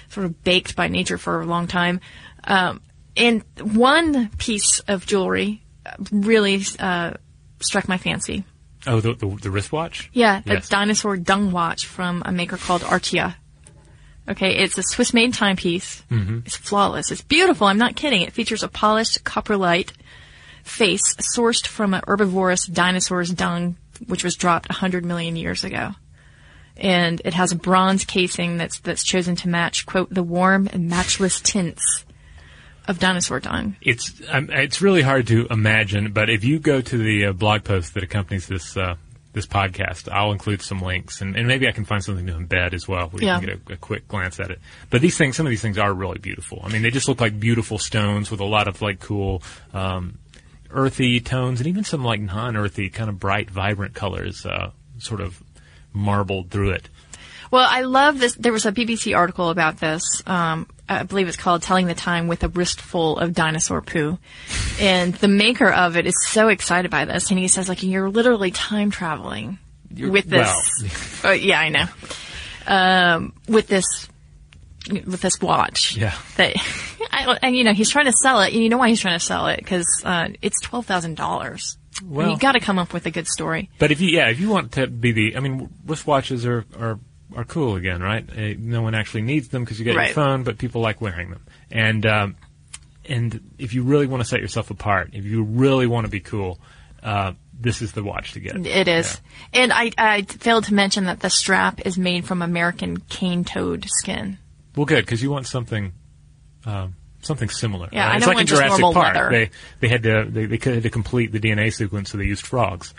sort 0.09 0.27
of 0.27 0.43
baked 0.45 0.77
by 0.77 0.89
nature 0.89 1.19
for 1.19 1.41
a 1.41 1.47
long 1.47 1.67
time. 1.67 2.01
Um, 2.45 2.81
and 3.17 3.43
one 3.61 4.29
piece 4.39 4.81
of 4.81 5.07
jewelry 5.07 5.63
really 6.13 6.63
uh, 6.79 7.15
struck 7.61 7.89
my 7.89 7.97
fancy. 7.99 8.45
Oh, 8.87 9.01
the 9.01 9.15
the, 9.15 9.27
the 9.43 9.51
wristwatch. 9.51 10.11
Yeah, 10.13 10.43
Yes. 10.45 10.67
a 10.67 10.71
dinosaur 10.71 11.17
dung 11.17 11.51
watch 11.53 11.87
from 11.87 12.23
a 12.25 12.33
maker 12.33 12.57
called 12.57 12.83
Artya. 12.83 13.35
Okay, 14.29 14.57
it's 14.57 14.77
a 14.77 14.83
Swiss-made 14.83 15.35
timepiece. 15.35 16.03
Mm-hmm. 16.11 16.41
It's 16.47 16.57
flawless. 16.57 17.13
It's 17.13 17.23
beautiful. 17.23 17.69
I'm 17.69 17.79
not 17.79 17.95
kidding. 17.95 18.23
It 18.23 18.33
features 18.33 18.65
a 18.65 18.69
polished 18.69 19.23
coprolite 19.23 19.93
face 20.65 21.15
sourced 21.17 21.65
from 21.67 21.95
an 21.95 22.03
herbivorous 22.09 22.67
dinosaur's 22.67 23.31
dung, 23.31 23.77
which 24.07 24.25
was 24.25 24.37
dropped 24.37 24.69
100 24.69 25.05
million 25.05 25.37
years 25.37 25.65
ago. 25.65 25.93
And 26.77 27.23
it 27.25 27.33
has 27.35 27.53
a 27.53 27.57
bronze 27.57 28.05
casing 28.05 28.59
that's 28.59 28.81
that's 28.81 29.03
chosen 29.03 29.35
to 29.37 29.49
match, 29.49 29.87
quote, 29.87 30.11
the 30.13 30.23
warm 30.23 30.69
and 30.73 30.89
matchless 30.89 31.41
tints 31.41 32.05
of 32.87 32.99
dinosaur 32.99 33.41
dung. 33.41 33.77
It's 33.81 34.21
um, 34.29 34.51
it's 34.53 34.83
really 34.83 35.03
hard 35.03 35.27
to 35.29 35.47
imagine, 35.51 36.13
but 36.13 36.29
if 36.29 36.45
you 36.45 36.59
go 36.59 36.81
to 36.83 36.99
the 36.99 37.27
uh, 37.27 37.33
blog 37.33 37.65
post 37.65 37.95
that 37.95 38.03
accompanies 38.03 38.47
this 38.47 38.77
uh, 38.77 38.97
this 39.33 39.47
podcast, 39.47 40.11
I'll 40.13 40.33
include 40.33 40.61
some 40.63 40.81
links, 40.81 41.21
and, 41.23 41.35
and 41.35 41.49
maybe 41.49 41.67
I 41.67 41.73
can 41.73 41.85
find 41.87 42.05
something 42.05 42.27
to 42.27 42.33
embed 42.35 42.75
as 42.75 42.87
well, 42.87 43.09
where 43.09 43.23
Yeah. 43.25 43.41
you 43.41 43.47
can 43.47 43.57
get 43.59 43.71
a, 43.71 43.73
a 43.75 43.77
quick 43.79 44.07
glance 44.07 44.39
at 44.39 44.51
it. 44.51 44.61
But 44.91 45.01
these 45.01 45.17
things, 45.19 45.35
some 45.37 45.47
of 45.47 45.51
these 45.51 45.61
things 45.63 45.79
are 45.79 45.93
really 45.93 46.19
beautiful. 46.19 46.61
I 46.63 46.69
mean, 46.71 46.83
they 46.83 46.91
just 46.91 47.09
look 47.09 47.21
like 47.23 47.41
beautiful 47.41 47.79
stones 47.79 48.31
with 48.31 48.41
a 48.41 48.45
lot 48.45 48.69
of 48.69 48.81
like 48.83 49.01
cool. 49.01 49.43
Um, 49.75 50.19
earthy 50.77 51.19
tones 51.21 51.61
and 51.61 51.67
even 51.67 51.83
some 51.83 52.05
like 52.05 52.21
non-earthy 52.21 52.91
kind 52.91 53.09
of 53.11 53.19
bright 53.19 53.51
vibrant 53.51 53.95
colors 53.95 54.45
uh, 54.47 54.71
sort 54.99 55.21
of 55.21 55.43
marbled 55.93 56.51
through 56.51 56.71
it 56.71 56.89
Well, 57.51 57.67
I 57.69 57.83
love 57.83 58.19
this. 58.19 58.35
There 58.35 58.53
was 58.53 58.67
a 58.67 58.73
BBC 58.73 59.17
article 59.17 59.51
about 59.51 59.79
this. 59.79 60.03
Um, 60.27 60.69
I 60.89 61.05
believe 61.05 61.29
it's 61.29 61.37
called 61.37 61.63
"Telling 61.63 61.87
the 61.87 61.95
Time 61.95 62.27
with 62.29 62.43
a 62.45 62.49
Wristful 62.49 63.19
of 63.19 63.33
Dinosaur 63.35 63.83
Poo," 63.83 64.19
and 64.81 65.15
the 65.15 65.29
maker 65.29 65.71
of 65.71 65.97
it 65.97 66.07
is 66.07 66.15
so 66.27 66.49
excited 66.49 66.91
by 66.91 67.05
this, 67.05 67.31
and 67.31 67.39
he 67.39 67.49
says, 67.49 67.69
"Like 67.69 67.83
you're 67.85 68.11
literally 68.11 68.51
time 68.51 68.91
traveling 68.91 69.59
with 69.97 70.27
this." 70.27 70.51
Uh, 71.25 71.31
yeah, 71.31 71.59
I 71.59 71.69
know. 71.71 71.87
Um, 72.67 73.33
with 73.49 73.69
this, 73.69 73.85
with 74.91 75.21
this 75.21 75.41
watch. 75.41 75.97
Yeah. 75.97 76.15
That, 76.37 76.55
I, 77.11 77.39
and 77.43 77.57
you 77.57 77.65
know, 77.65 77.73
he's 77.73 77.91
trying 77.91 78.07
to 78.07 78.13
sell 78.13 78.41
it. 78.41 78.53
And 78.53 78.63
you 78.63 78.69
know 78.69 78.79
why 78.79 78.89
he's 78.89 79.01
trying 79.01 79.19
to 79.19 79.25
sell 79.25 79.47
it? 79.49 79.59
Because 79.59 79.87
uh, 80.05 80.29
it's 80.43 80.61
twelve 80.61 80.87
thousand 80.87 81.17
dollars. 81.17 81.79
Well- 82.05 82.31
you 82.31 82.39
got 82.39 82.53
to 82.53 82.61
come 82.61 82.79
up 82.79 82.93
with 82.93 83.07
a 83.07 83.11
good 83.11 83.27
story. 83.27 83.71
But 83.79 83.91
if 83.91 84.01
you, 84.01 84.09
yeah, 84.09 84.29
if 84.29 84.39
you 84.41 84.49
want 84.51 84.73
to 84.73 84.87
be 84.87 85.13
the, 85.13 85.37
I 85.37 85.41
mean, 85.41 85.69
wristwatches 85.87 86.47
are 86.47 86.65
are 86.79 86.99
are 87.35 87.45
cool 87.45 87.77
again, 87.77 88.03
right? 88.03 88.25
Uh, 88.31 88.55
no 88.59 88.83
one 88.83 88.95
actually 88.95 89.23
needs 89.23 89.49
them 89.49 89.65
because 89.65 89.79
you 89.79 89.85
get 89.85 89.97
Right. 89.97 90.07
your 90.09 90.15
phone, 90.15 90.43
but 90.43 90.59
people 90.59 90.81
like 90.81 91.01
wearing 91.01 91.31
them. 91.31 91.45
And 91.71 92.05
um, 92.07 92.37
and 93.05 93.53
if 93.59 93.75
you 93.75 93.83
really 93.83 94.07
want 94.07 94.23
to 94.23 94.29
set 94.29 94.41
yourself 94.41 94.71
apart, 94.71 95.11
if 95.13 95.25
you 95.25 95.43
really 95.43 95.87
want 95.87 96.07
to 96.07 96.11
be 96.11 96.21
cool, 96.21 96.61
uh, 97.03 97.33
this 97.59 97.81
is 97.83 97.93
the 97.93 98.03
watch 98.03 98.33
to 98.33 98.41
get. 98.41 98.67
It 98.67 98.89
is. 98.89 99.21
And 99.53 99.73
I, 99.73 99.91
I 99.97 100.23
failed 100.23 100.65
to 100.65 100.75
mention 100.75 101.05
that 101.05 101.21
the 101.21 101.31
strap 101.31 101.87
is 101.87 101.97
made 101.97 102.25
from 102.27 102.43
American 102.43 102.99
cane 102.99 103.45
toad 103.45 103.87
skin. 104.01 104.39
Well, 104.77 104.87
good 104.87 105.05
because 105.05 105.23
you 105.23 105.31
want 105.31 105.47
something. 105.47 105.93
Um, 106.65 106.97
Something 107.23 107.49
similar. 107.49 107.89
Yeah, 107.91 108.07
right? 108.07 108.13
I 108.15 108.17
it's 108.19 108.27
like 108.27 108.39
in 108.39 108.47
Jurassic 108.47 108.81
Park. 108.81 109.15
leather. 109.17 109.31
They 109.31 109.51
they 109.81 109.89
had 109.89 110.03
to 110.05 110.27
they, 110.29 110.47
they 110.47 110.59
had 110.73 110.83
to 110.85 110.91
complete 110.91 111.33
the 111.33 111.41
DNA 111.41 111.73
sequence, 111.73 112.11
so 112.11 112.19
they 112.19 112.25
used 112.25 112.47
frogs. 112.47 112.95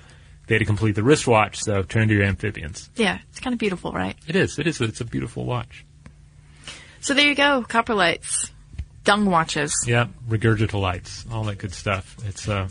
They 0.48 0.56
had 0.56 0.60
to 0.60 0.66
complete 0.66 0.96
the 0.96 1.04
wristwatch, 1.04 1.60
so 1.62 1.84
turn 1.84 2.08
to 2.10 2.13
your 2.13 2.24
amphibians. 2.24 2.90
Yeah, 2.96 3.20
it's 3.30 3.40
kind 3.40 3.54
of 3.54 3.60
beautiful, 3.60 3.94
right? 3.94 4.16
It 4.28 4.36
is. 4.36 4.60
It 4.60 4.68
is. 4.68 4.82
It's 4.82 5.00
a 5.00 5.06
beautiful 5.06 5.46
watch. 5.46 5.86
So 7.00 7.13
there 7.13 7.26
you 7.28 7.36
go, 7.36 7.63
coprolites, 7.68 8.50
dung 9.06 9.26
watches. 9.28 9.74
Yeah, 9.88 10.08
regurgitolites, 10.28 11.32
all 11.32 11.44
that 11.46 11.58
good 11.60 11.74
stuff. 11.74 12.18
It's 12.28 12.50
uh, 12.50 12.68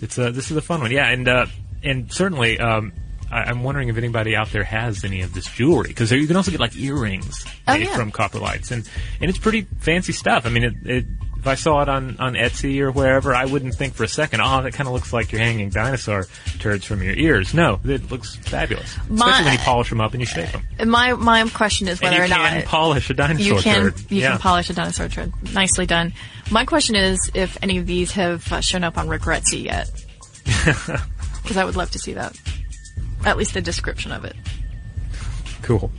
it's 0.00 0.16
uh, 0.18 0.30
this 0.30 0.50
is 0.52 0.56
a 0.56 0.62
fun 0.62 0.80
one. 0.80 0.92
Yeah, 0.92 1.08
and 1.08 1.26
uh, 1.26 1.46
and 1.82 2.12
certainly, 2.12 2.60
um, 2.60 2.92
I, 3.30 3.42
I'm 3.44 3.62
wondering 3.62 3.88
if 3.88 3.96
anybody 3.96 4.34
out 4.36 4.50
there 4.50 4.64
has 4.64 5.04
any 5.04 5.22
of 5.22 5.34
this 5.34 5.46
jewelry 5.46 5.88
because 5.88 6.10
you 6.12 6.26
can 6.26 6.36
also 6.36 6.50
get 6.50 6.60
like 6.60 6.76
earrings 6.76 7.44
Oh, 7.68 7.74
made 7.74 7.86
yeah. 7.86 7.96
from 7.96 8.10
coprolites, 8.12 8.70
and 8.70 8.88
and 9.20 9.28
it's 9.30 9.38
pretty 9.38 9.62
fancy 9.80 10.12
stuff. 10.12 10.46
I 10.46 10.48
mean, 10.50 10.64
it, 10.64 10.74
it, 10.84 11.04
if 11.38 11.46
I 11.46 11.54
saw 11.54 11.80
it 11.82 11.88
on 11.88 12.16
on 12.18 12.34
Etsy 12.34 12.80
or 12.80 12.90
wherever, 12.90 13.34
I 13.34 13.44
wouldn't 13.46 13.74
think 13.74 13.94
for 13.94 14.04
a 14.04 14.08
second, 14.08 14.40
oh, 14.42 14.62
that 14.62 14.72
kind 14.74 14.86
of 14.88 14.92
looks 14.94 15.12
like 15.12 15.32
you're 15.32 15.40
hanging 15.40 15.70
dinosaur 15.70 16.26
turds 16.58 16.84
from 16.84 17.02
your 17.02 17.14
ears. 17.14 17.54
No, 17.54 17.80
it 17.84 18.10
looks 18.10 18.36
fabulous, 18.36 18.94
My- 19.08 19.26
especially 19.26 19.44
when 19.44 19.52
you 19.54 19.58
polish 19.60 19.88
them 19.90 20.00
up 20.00 20.12
and 20.12 20.20
you 20.20 20.26
shape 20.26 20.50
them. 20.52 20.66
My 20.88 21.14
my 21.14 21.48
question 21.48 21.88
is 21.88 22.00
whether 22.02 22.16
And 22.16 22.30
whether 22.30 22.34
you 22.34 22.40
or 22.42 22.48
can 22.48 22.58
not 22.58 22.64
polish 22.66 23.08
a 23.10 23.14
dinosaur 23.14 23.46
you 23.56 23.60
can 23.62 23.82
turd. 23.82 24.10
you 24.10 24.20
yeah. 24.20 24.30
can 24.32 24.38
polish 24.40 24.68
a 24.70 24.74
dinosaur 24.74 25.08
turd. 25.08 25.32
Nicely 25.54 25.86
done. 25.86 26.12
My 26.50 26.64
question 26.64 26.96
is 26.96 27.30
if 27.32 27.56
any 27.62 27.78
of 27.78 27.86
these 27.86 28.12
have 28.12 28.52
uh, 28.52 28.60
shown 28.60 28.82
up 28.84 28.98
on 28.98 29.06
Regretsy 29.08 29.64
yet, 29.64 29.88
because 31.42 31.56
I 31.56 31.64
would 31.64 31.76
love 31.76 31.90
to 31.92 31.98
see 31.98 32.12
that. 32.14 32.36
At 33.24 33.36
least 33.36 33.54
the 33.54 33.60
description 33.60 34.12
of 34.12 34.24
it. 34.24 34.34
Cool. 35.62 35.90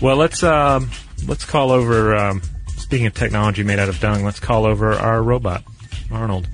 Well, 0.00 0.16
let's 0.16 0.42
um, 0.42 0.90
let's 1.26 1.44
call 1.44 1.70
over. 1.70 2.14
Um, 2.14 2.42
speaking 2.76 3.06
of 3.06 3.14
technology 3.14 3.62
made 3.62 3.78
out 3.78 3.88
of 3.88 4.00
dung, 4.00 4.24
let's 4.24 4.40
call 4.40 4.66
over 4.66 4.92
our 4.92 5.22
robot, 5.22 5.64
Arnold. 6.10 6.48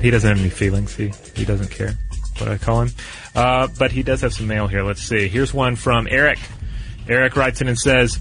He 0.00 0.10
doesn't 0.10 0.28
have 0.28 0.40
any 0.40 0.50
feelings. 0.50 0.94
He 0.94 1.12
he 1.34 1.44
doesn't 1.44 1.70
care 1.70 1.94
what 2.38 2.48
I 2.48 2.58
call 2.58 2.82
him. 2.82 2.90
Uh, 3.34 3.68
but 3.78 3.92
he 3.92 4.02
does 4.02 4.22
have 4.22 4.34
some 4.34 4.46
mail 4.46 4.66
here. 4.66 4.82
Let's 4.82 5.02
see. 5.02 5.28
Here's 5.28 5.54
one 5.54 5.76
from 5.76 6.08
Eric. 6.10 6.38
Eric 7.08 7.36
writes 7.36 7.60
in 7.60 7.68
and 7.68 7.78
says 7.78 8.18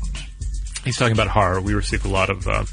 he's 0.83 0.97
talking 0.97 1.13
about 1.13 1.27
horror. 1.27 1.61
We 1.61 1.73
receive 1.73 2.05
a 2.05 2.09
lot 2.09 2.29
of 2.29 2.47
uh, 2.47 2.65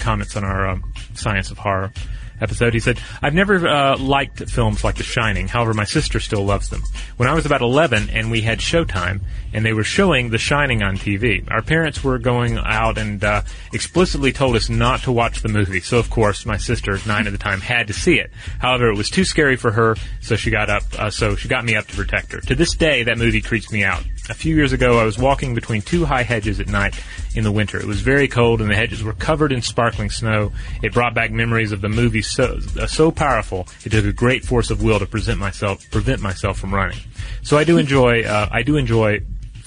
comments 0.00 0.36
on 0.36 0.44
our 0.44 0.68
um, 0.68 0.92
science 1.14 1.50
of 1.50 1.58
horror 1.58 1.92
episode. 2.40 2.74
He 2.74 2.80
said, 2.80 3.00
I've 3.22 3.34
never 3.34 3.66
uh, 3.66 3.98
liked 3.98 4.50
films 4.50 4.84
like 4.84 4.96
The 4.96 5.02
Shining. 5.02 5.48
However, 5.48 5.74
my 5.74 5.84
sister 5.84 6.20
still 6.20 6.44
loves 6.44 6.70
them. 6.70 6.82
When 7.16 7.28
I 7.28 7.34
was 7.34 7.46
about 7.46 7.60
11 7.60 8.10
and 8.10 8.30
we 8.30 8.40
had 8.40 8.58
Showtime 8.58 9.20
and 9.52 9.64
they 9.64 9.72
were 9.72 9.84
showing 9.84 10.30
The 10.30 10.38
Shining 10.38 10.82
on 10.82 10.96
TV, 10.96 11.50
our 11.50 11.62
parents 11.62 12.04
were 12.04 12.18
going 12.18 12.58
out 12.58 12.98
and 12.98 13.22
uh, 13.22 13.42
explicitly 13.72 14.32
told 14.32 14.56
us 14.56 14.68
not 14.68 15.02
to 15.02 15.12
watch 15.12 15.42
the 15.42 15.48
movie. 15.48 15.80
So, 15.80 15.98
of 15.98 16.10
course, 16.10 16.46
my 16.46 16.56
sister, 16.56 16.98
nine 17.06 17.26
at 17.26 17.32
the 17.32 17.38
time, 17.38 17.60
had 17.60 17.86
to 17.88 17.92
see 17.92 18.18
it. 18.18 18.30
However, 18.58 18.90
it 18.90 18.96
was 18.96 19.10
too 19.10 19.24
scary 19.24 19.56
for 19.56 19.72
her, 19.72 19.96
so 20.20 20.36
she 20.36 20.50
got 20.50 20.70
up. 20.70 20.82
Uh, 20.98 21.10
so 21.10 21.36
she 21.36 21.48
got 21.48 21.64
me 21.64 21.76
up 21.76 21.86
to 21.86 21.96
protect 21.96 22.32
her. 22.32 22.40
To 22.40 22.54
this 22.54 22.74
day, 22.74 23.02
that 23.04 23.18
movie 23.18 23.40
creeps 23.40 23.72
me 23.72 23.84
out. 23.84 24.04
a 24.28 24.34
few 24.34 24.54
years 24.54 24.72
ago, 24.72 24.98
I 24.98 25.04
was 25.04 25.18
walking 25.18 25.54
between 25.54 25.82
two 25.82 26.04
high 26.04 26.22
hedges 26.22 26.60
at 26.60 26.68
night 26.68 26.94
in 27.34 27.44
the 27.44 27.52
winter. 27.52 27.78
It 27.78 27.86
was 27.86 28.00
very 28.00 28.28
cold, 28.28 28.60
and 28.60 28.70
the 28.70 28.74
hedges 28.74 29.02
were 29.02 29.12
covered 29.12 29.52
in 29.52 29.62
sparkling 29.62 30.10
snow. 30.10 30.52
It 30.82 30.92
brought 30.92 31.14
back 31.14 31.30
memories 31.30 31.72
of 31.72 31.80
the 31.80 31.88
movie 31.88 32.22
so 32.22 32.58
uh, 32.78 32.86
so 32.86 33.10
powerful. 33.10 33.68
It 33.84 33.90
took 33.90 34.04
a 34.04 34.12
great 34.12 34.44
force 34.44 34.70
of 34.70 34.82
will 34.82 34.98
to 34.98 35.06
present 35.06 35.38
myself 35.38 35.88
prevent 35.90 36.20
myself 36.20 36.58
from 36.58 36.74
running. 36.74 36.98
So 37.42 37.56
I 37.56 37.64
do 37.64 37.78
enjoy 37.78 38.22
uh, 38.24 38.48
I 38.50 38.62
do 38.62 38.76
enjoy 38.76 39.20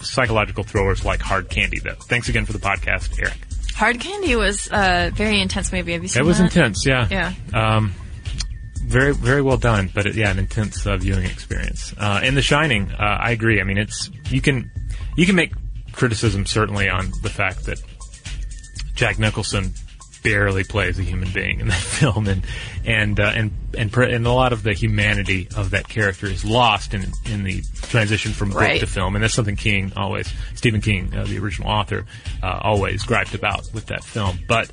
psychological 0.03 0.63
thrillers 0.63 1.03
like 1.05 1.21
Hard 1.21 1.49
Candy, 1.49 1.79
though. 1.79 1.95
Thanks 2.07 2.29
again 2.29 2.45
for 2.45 2.53
the 2.53 2.59
podcast, 2.59 3.17
Eric. 3.19 3.37
Hard 3.75 3.99
Candy 3.99 4.35
was 4.35 4.69
a 4.71 5.11
very 5.13 5.41
intense 5.41 5.71
movie. 5.71 5.93
Have 5.93 6.03
you 6.03 6.07
seen 6.07 6.21
It 6.21 6.25
was 6.25 6.37
that? 6.37 6.45
intense, 6.45 6.85
yeah. 6.85 7.07
Yeah. 7.09 7.33
Um, 7.53 7.93
very, 8.85 9.13
very 9.13 9.41
well 9.41 9.57
done, 9.57 9.89
but 9.93 10.05
it, 10.05 10.15
yeah, 10.15 10.29
an 10.29 10.37
intense 10.39 10.85
uh, 10.85 10.97
viewing 10.97 11.25
experience. 11.25 11.93
Uh, 11.97 12.19
and 12.23 12.37
The 12.37 12.41
Shining, 12.41 12.91
uh, 12.91 12.97
I 13.19 13.31
agree. 13.31 13.59
I 13.59 13.63
mean, 13.63 13.77
it's 13.77 14.11
you 14.29 14.41
can 14.41 14.69
you 15.17 15.25
can 15.25 15.35
make 15.35 15.53
criticism 15.93 16.45
certainly 16.45 16.89
on 16.89 17.11
the 17.21 17.29
fact 17.29 17.65
that 17.65 17.81
Jack 18.93 19.17
Nicholson 19.19 19.73
barely 20.23 20.63
plays 20.63 20.97
a 20.99 21.03
human 21.03 21.29
being 21.31 21.59
in 21.59 21.67
that 21.69 21.75
film, 21.81 22.27
and 22.27 22.43
and 22.86 23.19
uh, 23.19 23.31
and 23.36 23.51
and, 23.77 23.95
and 23.95 24.25
a 24.27 24.31
lot 24.31 24.53
of 24.53 24.63
the 24.63 24.73
humanity 24.73 25.47
of 25.55 25.71
that 25.71 25.88
character 25.88 26.25
is 26.27 26.43
lost 26.45 26.93
in 26.93 27.05
in 27.25 27.43
the 27.43 27.62
transition 27.83 28.31
from 28.31 28.49
book 28.49 28.62
Right. 28.62 28.79
to 28.79 28.88
film, 28.88 29.15
and 29.15 29.23
that's 29.23 29.33
something 29.33 29.55
King 29.55 29.93
always, 29.95 30.31
Stephen 30.55 30.81
King, 30.81 31.13
uh, 31.15 31.25
the 31.25 31.38
original 31.39 31.69
author, 31.69 32.05
uh, 32.41 32.59
always 32.63 33.03
griped 33.03 33.33
about 33.36 33.62
with 33.73 33.88
that 33.88 34.03
film, 34.03 34.39
but. 34.47 34.71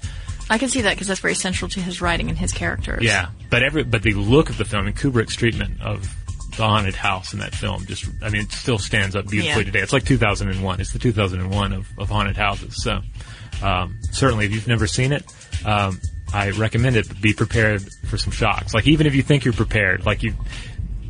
I 0.52 0.58
can 0.58 0.68
see 0.68 0.80
that 0.80 0.94
because 0.94 1.06
that's 1.06 1.20
very 1.20 1.36
central 1.36 1.68
to 1.68 1.80
his 1.80 2.00
writing 2.02 2.28
and 2.28 2.36
his 2.36 2.52
characters. 2.52 3.04
Yeah, 3.04 3.28
but 3.50 3.62
every 3.62 3.84
but 3.84 4.02
the 4.02 4.14
look 4.14 4.50
of 4.50 4.58
the 4.58 4.64
film 4.64 4.88
and 4.88 4.96
Kubrick's 4.96 5.36
treatment 5.36 5.80
of 5.80 6.12
the 6.56 6.64
haunted 6.66 6.96
house 6.96 7.32
in 7.32 7.38
that 7.38 7.54
film 7.54 7.86
just 7.86 8.04
I 8.20 8.30
mean 8.30 8.42
it 8.42 8.50
still 8.50 8.76
stands 8.80 9.14
up 9.14 9.28
beautifully 9.28 9.60
Yeah. 9.62 9.66
today. 9.66 9.78
It's 9.78 9.92
like 9.92 10.04
2001. 10.04 10.80
It's 10.80 10.92
the 10.92 10.98
2001 10.98 11.72
of, 11.72 11.86
of 11.98 12.08
haunted 12.10 12.36
houses. 12.36 12.82
So 12.82 13.00
um, 13.62 13.98
certainly, 14.10 14.46
if 14.46 14.52
you've 14.52 14.68
never 14.68 14.86
seen 14.86 15.12
it, 15.12 15.24
um, 15.64 16.00
I 16.32 16.50
recommend 16.50 16.96
it. 16.96 17.08
But 17.08 17.20
be 17.20 17.32
prepared 17.32 17.82
for 18.06 18.16
some 18.18 18.32
shocks. 18.32 18.74
Like 18.74 18.86
even 18.86 19.06
if 19.06 19.14
you 19.14 19.22
think 19.22 19.44
you're 19.44 19.54
prepared, 19.54 20.06
like 20.06 20.22
you. 20.22 20.34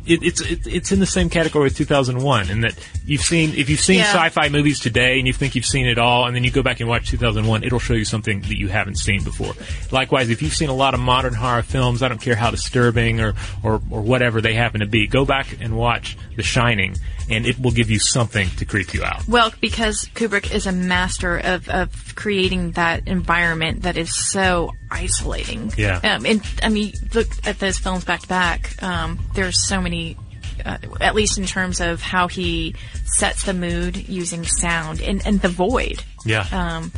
It, 0.05 0.23
it's 0.23 0.41
it, 0.41 0.65
it's 0.65 0.91
in 0.91 0.99
the 0.99 1.05
same 1.05 1.29
category 1.29 1.67
as 1.67 1.75
2001 1.75 2.49
in 2.49 2.61
that 2.61 2.73
you've 3.05 3.21
seen 3.21 3.53
if 3.55 3.69
you've 3.69 3.79
seen 3.79 3.99
Yeah. 3.99 4.11
sci-fi 4.13 4.49
movies 4.49 4.79
today 4.79 5.19
and 5.19 5.27
you 5.27 5.33
think 5.33 5.53
you've 5.53 5.65
seen 5.65 5.85
it 5.85 5.99
all 5.99 6.25
and 6.25 6.35
then 6.35 6.43
you 6.43 6.49
go 6.49 6.63
back 6.63 6.79
and 6.79 6.89
watch 6.89 7.09
2001 7.09 7.63
it'll 7.63 7.77
show 7.79 7.93
you 7.93 8.03
something 8.05 8.41
that 8.41 8.57
you 8.57 8.67
haven't 8.67 8.95
seen 8.95 9.23
before 9.23 9.53
likewise 9.91 10.29
if 10.31 10.41
you've 10.41 10.55
seen 10.55 10.69
a 10.69 10.73
lot 10.73 10.93
of 10.95 10.99
modern 10.99 11.33
horror 11.35 11.61
films 11.61 12.01
I 12.01 12.07
don't 12.07 12.21
care 12.21 12.35
how 12.35 12.49
disturbing 12.49 13.21
or 13.21 13.33
or, 13.63 13.79
or 13.91 14.01
whatever 14.01 14.41
they 14.41 14.53
happen 14.55 14.79
to 14.81 14.87
be 14.87 15.05
go 15.07 15.23
back 15.23 15.57
and 15.61 15.77
watch 15.77 16.17
The 16.35 16.43
Shining 16.43 16.95
and 17.29 17.45
it 17.45 17.59
will 17.59 17.71
give 17.71 17.89
you 17.91 17.99
something 17.99 18.49
to 18.57 18.65
creep 18.65 18.93
you 18.95 19.03
out 19.03 19.27
Well, 19.27 19.53
because 19.61 20.09
Kubrick 20.15 20.51
is 20.53 20.65
a 20.65 20.71
master 20.71 21.37
of, 21.37 21.69
of 21.69 22.15
creating 22.15 22.71
that 22.71 23.07
environment 23.07 23.83
that 23.83 23.97
is 23.97 24.13
so 24.31 24.71
isolating. 24.91 25.71
Yeah. 25.77 25.97
Um, 26.03 26.25
and 26.25 26.41
I 26.61 26.69
mean, 26.69 26.93
look 27.13 27.27
at 27.45 27.59
those 27.59 27.77
films 27.79 28.03
back 28.03 28.21
to 28.21 28.27
back. 28.27 28.81
Um, 28.83 29.19
there's 29.33 29.65
so 29.67 29.81
many, 29.81 30.17
uh, 30.65 30.77
at 30.99 31.15
least 31.15 31.37
in 31.37 31.45
terms 31.45 31.79
of 31.81 32.01
how 32.01 32.27
he 32.27 32.75
sets 33.05 33.43
the 33.43 33.53
mood 33.53 33.97
using 34.09 34.43
sound 34.45 35.01
and, 35.01 35.25
and 35.25 35.41
the 35.41 35.49
void. 35.49 36.03
yeah 36.25 36.45
Um, 36.51 36.91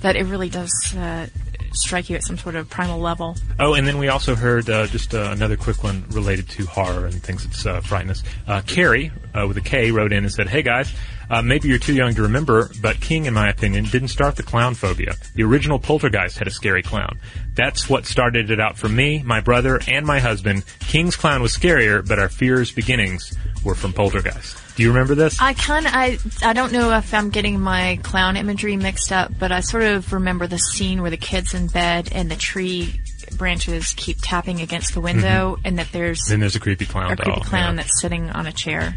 that 0.00 0.16
it 0.16 0.24
really 0.24 0.48
does 0.48 0.94
uh, 0.96 1.26
strike 1.74 2.10
you 2.10 2.16
at 2.16 2.24
some 2.24 2.36
sort 2.36 2.54
of 2.56 2.68
primal 2.68 2.98
level. 3.00 3.36
Oh, 3.58 3.74
and 3.74 3.86
then 3.86 3.98
we 3.98 4.08
also 4.08 4.34
heard 4.34 4.68
uh, 4.68 4.86
just 4.88 5.14
uh, 5.14 5.30
another 5.32 5.56
quick 5.56 5.82
one 5.82 6.04
related 6.10 6.48
to 6.50 6.66
horror 6.66 7.06
and 7.06 7.22
things 7.22 7.44
that's 7.46 7.64
uh, 7.64 7.80
frighten 7.80 8.10
us. 8.10 8.22
Uh, 8.46 8.62
Carrie, 8.66 9.12
uh, 9.34 9.46
with 9.46 9.56
a 9.56 9.60
K, 9.60 9.90
wrote 9.92 10.12
in 10.12 10.24
and 10.24 10.32
said, 10.32 10.48
"Hey 10.48 10.62
guys, 10.62 10.92
uh, 11.30 11.42
maybe 11.42 11.68
you're 11.68 11.78
too 11.78 11.94
young 11.94 12.14
to 12.14 12.22
remember, 12.22 12.70
but 12.80 13.00
King, 13.00 13.26
in 13.26 13.34
my 13.34 13.48
opinion, 13.48 13.84
didn't 13.84 14.08
start 14.08 14.36
the 14.36 14.42
clown 14.42 14.74
phobia. 14.74 15.14
The 15.34 15.42
original 15.42 15.78
Poltergeist 15.78 16.38
had 16.38 16.46
a 16.46 16.50
scary 16.50 16.82
clown. 16.82 17.18
That's 17.54 17.88
what 17.88 18.06
started 18.06 18.50
it 18.50 18.60
out 18.60 18.76
for 18.78 18.88
me, 18.88 19.22
my 19.22 19.40
brother, 19.40 19.80
and 19.86 20.06
my 20.06 20.18
husband. 20.18 20.64
King's 20.80 21.16
clown 21.16 21.42
was 21.42 21.56
scarier, 21.56 22.06
but 22.06 22.18
our 22.18 22.28
fears' 22.28 22.70
beginnings 22.70 23.36
were 23.64 23.74
from 23.74 23.92
Poltergeist. 23.92 24.56
Do 24.76 24.82
you 24.82 24.88
remember 24.88 25.14
this? 25.14 25.40
I 25.40 25.52
kind 25.52 25.86
of, 25.86 25.92
I, 25.94 26.18
I 26.42 26.54
don't 26.54 26.72
know 26.72 26.96
if 26.96 27.12
I'm 27.12 27.28
getting 27.28 27.60
my 27.60 27.98
clown 28.02 28.36
imagery 28.36 28.76
mixed 28.76 29.12
up, 29.12 29.30
but 29.38 29.52
I 29.52 29.60
sort 29.60 29.82
of 29.82 30.12
remember 30.12 30.46
the 30.46 30.58
scene 30.58 31.02
where 31.02 31.10
the 31.10 31.18
kid's 31.18 31.52
in 31.52 31.66
bed 31.66 32.08
and 32.12 32.30
the 32.30 32.36
tree 32.36 33.02
branches 33.36 33.92
keep 33.96 34.18
tapping 34.20 34.60
against 34.60 34.94
the 34.94 35.00
window, 35.00 35.56
and 35.64 35.78
that 35.78 35.88
there's 35.92 36.24
then 36.28 36.40
there's 36.40 36.56
a 36.56 36.60
creepy 36.60 36.86
clown 36.86 37.12
a 37.12 37.16
doll. 37.16 37.34
creepy 37.34 37.48
clown 37.48 37.76
yeah. 37.76 37.82
that's 37.82 38.00
sitting 38.00 38.30
on 38.30 38.46
a 38.46 38.52
chair. 38.52 38.96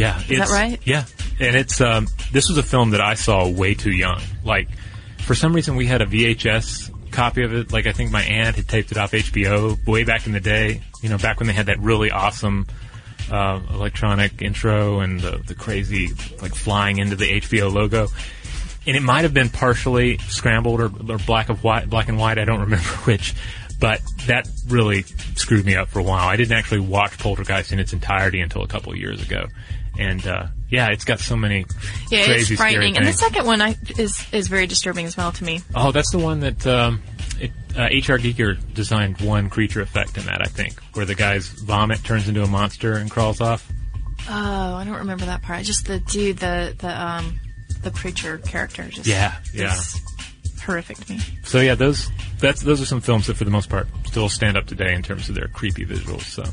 Yeah, 0.00 0.18
is 0.30 0.38
that 0.38 0.48
right? 0.48 0.80
Yeah, 0.84 1.04
and 1.38 1.54
it's 1.54 1.78
um, 1.82 2.06
this 2.32 2.48
was 2.48 2.56
a 2.56 2.62
film 2.62 2.90
that 2.90 3.02
I 3.02 3.14
saw 3.14 3.46
way 3.46 3.74
too 3.74 3.90
young. 3.90 4.22
Like, 4.42 4.70
for 5.18 5.34
some 5.34 5.52
reason, 5.54 5.76
we 5.76 5.84
had 5.84 6.00
a 6.00 6.06
VHS 6.06 7.10
copy 7.10 7.42
of 7.42 7.52
it. 7.52 7.70
Like, 7.70 7.86
I 7.86 7.92
think 7.92 8.10
my 8.10 8.22
aunt 8.22 8.56
had 8.56 8.66
taped 8.66 8.92
it 8.92 8.96
off 8.96 9.12
HBO 9.12 9.86
way 9.86 10.04
back 10.04 10.26
in 10.26 10.32
the 10.32 10.40
day. 10.40 10.80
You 11.02 11.10
know, 11.10 11.18
back 11.18 11.38
when 11.38 11.48
they 11.48 11.52
had 11.52 11.66
that 11.66 11.80
really 11.80 12.10
awesome 12.10 12.66
uh, 13.30 13.60
electronic 13.68 14.40
intro 14.40 15.00
and 15.00 15.20
the, 15.20 15.36
the 15.46 15.54
crazy 15.54 16.08
like 16.40 16.54
flying 16.54 16.98
into 16.98 17.16
the 17.16 17.40
HBO 17.40 17.70
logo. 17.70 18.08
And 18.86 18.96
it 18.96 19.02
might 19.02 19.22
have 19.22 19.34
been 19.34 19.50
partially 19.50 20.16
scrambled 20.28 20.80
or, 20.80 20.86
or 20.86 21.18
black 21.18 21.50
of 21.50 21.62
white, 21.62 21.90
black 21.90 22.08
and 22.08 22.16
white. 22.16 22.38
I 22.38 22.46
don't 22.46 22.60
remember 22.60 22.84
which. 23.04 23.34
But 23.78 24.00
that 24.26 24.46
really 24.68 25.02
screwed 25.36 25.64
me 25.64 25.74
up 25.74 25.88
for 25.88 26.00
a 26.00 26.02
while. 26.02 26.28
I 26.28 26.36
didn't 26.36 26.56
actually 26.56 26.80
watch 26.80 27.18
Poltergeist 27.18 27.72
in 27.72 27.78
its 27.78 27.92
entirety 27.94 28.40
until 28.40 28.62
a 28.62 28.66
couple 28.66 28.92
of 28.92 28.98
years 28.98 29.22
ago. 29.22 29.46
And 29.98 30.26
uh, 30.26 30.46
yeah, 30.70 30.88
it's 30.90 31.04
got 31.04 31.18
so 31.20 31.36
many 31.36 31.66
Yeah, 32.10 32.24
crazy, 32.26 32.54
it's 32.54 32.60
frightening. 32.62 32.96
And 32.96 33.06
the 33.06 33.12
second 33.12 33.44
one 33.46 33.60
I, 33.60 33.76
is 33.98 34.24
is 34.32 34.48
very 34.48 34.66
disturbing 34.66 35.04
as 35.06 35.16
well 35.16 35.32
to 35.32 35.44
me. 35.44 35.60
oh, 35.74 35.92
that's 35.92 36.10
the 36.12 36.18
one 36.18 36.40
that 36.40 36.66
um, 36.66 37.02
it, 37.40 37.50
uh, 37.76 37.88
H.R. 37.90 38.18
Giger 38.18 38.56
designed 38.74 39.20
one 39.20 39.50
creature 39.50 39.80
effect 39.82 40.16
in 40.16 40.24
that. 40.26 40.40
I 40.42 40.46
think 40.46 40.80
where 40.94 41.04
the 41.04 41.14
guy's 41.14 41.48
vomit 41.48 42.02
turns 42.04 42.28
into 42.28 42.42
a 42.42 42.46
monster 42.46 42.94
and 42.94 43.10
crawls 43.10 43.40
off. 43.40 43.70
Oh, 44.28 44.74
I 44.74 44.84
don't 44.84 44.98
remember 44.98 45.24
that 45.26 45.42
part. 45.42 45.58
I 45.58 45.62
Just 45.62 45.86
the 45.86 45.98
dude, 46.00 46.38
the 46.38 46.74
the 46.78 47.02
um 47.04 47.40
the 47.82 47.90
preacher 47.90 48.38
character. 48.38 48.84
Just 48.88 49.06
Yeah, 49.06 49.34
yeah. 49.52 49.74
horrific 50.64 50.98
to 50.98 51.12
me. 51.14 51.20
So 51.44 51.60
yeah, 51.60 51.74
those 51.74 52.08
that's 52.38 52.60
those 52.62 52.80
are 52.80 52.86
some 52.86 53.00
films 53.00 53.26
that 53.26 53.34
for 53.36 53.44
the 53.44 53.50
most 53.50 53.68
part 53.68 53.88
still 54.06 54.28
stand 54.28 54.56
up 54.56 54.66
today 54.66 54.94
in 54.94 55.02
terms 55.02 55.28
of 55.28 55.34
their 55.34 55.48
creepy 55.48 55.84
visuals. 55.84 56.22
So, 56.22 56.44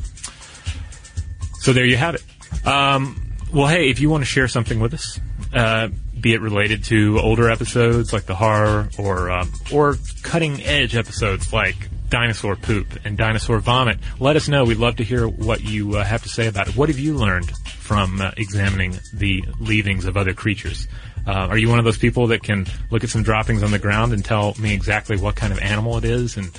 so 1.60 1.74
there 1.74 1.86
you 1.86 1.98
have 1.98 2.16
it. 2.16 2.24
Um, 2.66 3.22
well, 3.54 3.68
hey, 3.68 3.90
if 3.90 4.00
you 4.00 4.10
want 4.10 4.22
to 4.22 4.26
share 4.26 4.48
something 4.48 4.80
with 4.80 4.94
us, 4.94 5.20
uh, 5.54 5.90
be 6.20 6.34
it 6.34 6.42
related 6.42 6.84
to 6.86 7.20
older 7.20 7.50
episodes 7.50 8.12
like 8.12 8.26
the 8.26 8.36
horror, 8.36 8.90
or 8.98 9.32
um, 9.32 9.52
or 9.72 9.98
cutting 10.24 10.64
edge 10.64 10.96
episodes 10.96 11.54
like 11.54 11.76
dinosaur 12.10 12.56
poop 12.56 12.88
and 13.06 13.18
dinosaur 13.18 13.60
vomit, 13.60 14.00
let 14.20 14.36
us 14.36 14.48
know. 14.48 14.64
We'd 14.64 14.78
love 14.78 14.98
to 14.98 15.04
hear 15.04 15.28
what 15.28 15.62
you 15.62 15.98
uh, 15.98 16.04
have 16.04 16.24
to 16.24 16.30
say 16.30 16.48
about 16.48 16.70
it. 16.70 16.76
What 16.76 16.90
have 16.90 17.00
you 17.00 17.16
learned 17.16 17.52
from 17.68 18.22
uh, 18.22 18.32
examining 18.38 18.98
the 19.14 19.44
leavings 19.60 20.06
of 20.06 20.18
other 20.18 20.34
creatures? 20.34 20.88
Uh, 21.28 21.48
are 21.50 21.58
you 21.58 21.68
one 21.70 21.78
of 21.78 21.86
those 21.86 21.98
people 21.98 22.28
that 22.28 22.42
can 22.42 22.66
look 22.90 23.04
at 23.04 23.10
some 23.10 23.22
droppings 23.22 23.62
on 23.62 23.72
the 23.72 23.80
ground 23.80 24.14
and 24.14 24.24
tell 24.24 24.56
me 24.60 24.74
exactly 24.74 25.18
what 25.18 25.36
kind 25.36 25.52
of 25.52 25.60
animal 25.60 25.98
it 25.98 26.06
is 26.06 26.38
and 26.38 26.50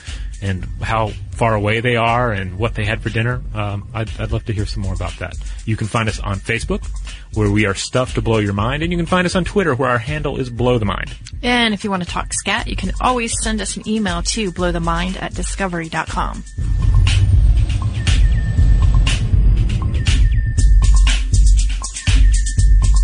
and 0.41 0.65
how 0.83 1.09
far 1.33 1.55
away 1.55 1.81
they 1.81 1.97
are 1.97 2.33
and 2.33 2.59
what 2.59 2.75
they 2.75 2.85
had 2.85 3.01
for 3.01 3.11
dinner? 3.11 3.43
Um, 3.55 3.89
I'd, 3.93 4.09
I'd 4.21 4.31
love 4.31 4.45
to 4.45 4.53
hear 4.53 4.67
some 4.67 4.83
more 4.83 4.95
about 4.95 5.19
that. 5.19 5.35
You 5.65 5.77
can 5.77 5.87
find 5.87 6.09
us 6.09 6.21
on 6.21 6.37
Facebook, 6.37 6.87
where 7.35 7.51
we 7.51 7.67
are 7.67 7.75
stuff 7.75 8.15
to 8.15 8.23
blow 8.23 8.39
your 8.39 8.53
mind, 8.53 8.83
and 8.83 8.93
you 8.93 8.99
can 8.99 9.07
find 9.07 9.27
us 9.27 9.35
on 9.35 9.45
Twitter, 9.45 9.75
where 9.75 9.91
our 9.91 9.99
handle 9.99 10.39
is 10.39 10.51
blow 10.51 10.79
the 10.79 10.85
mind. 10.85 11.13
And 11.43 11.75
if 11.75 11.83
you 11.83 11.91
want 11.91 12.05
to 12.05 12.09
talk 12.09 12.33
scat, 12.33 12.69
you 12.69 12.77
can 12.77 12.93
always 13.01 13.33
send 13.43 13.61
us 13.61 13.77
an 13.77 13.89
email 13.89 14.23
to 14.23 14.53
blowthemind 14.53 15.21
at 15.21 15.35
discovery.com. 15.35 16.45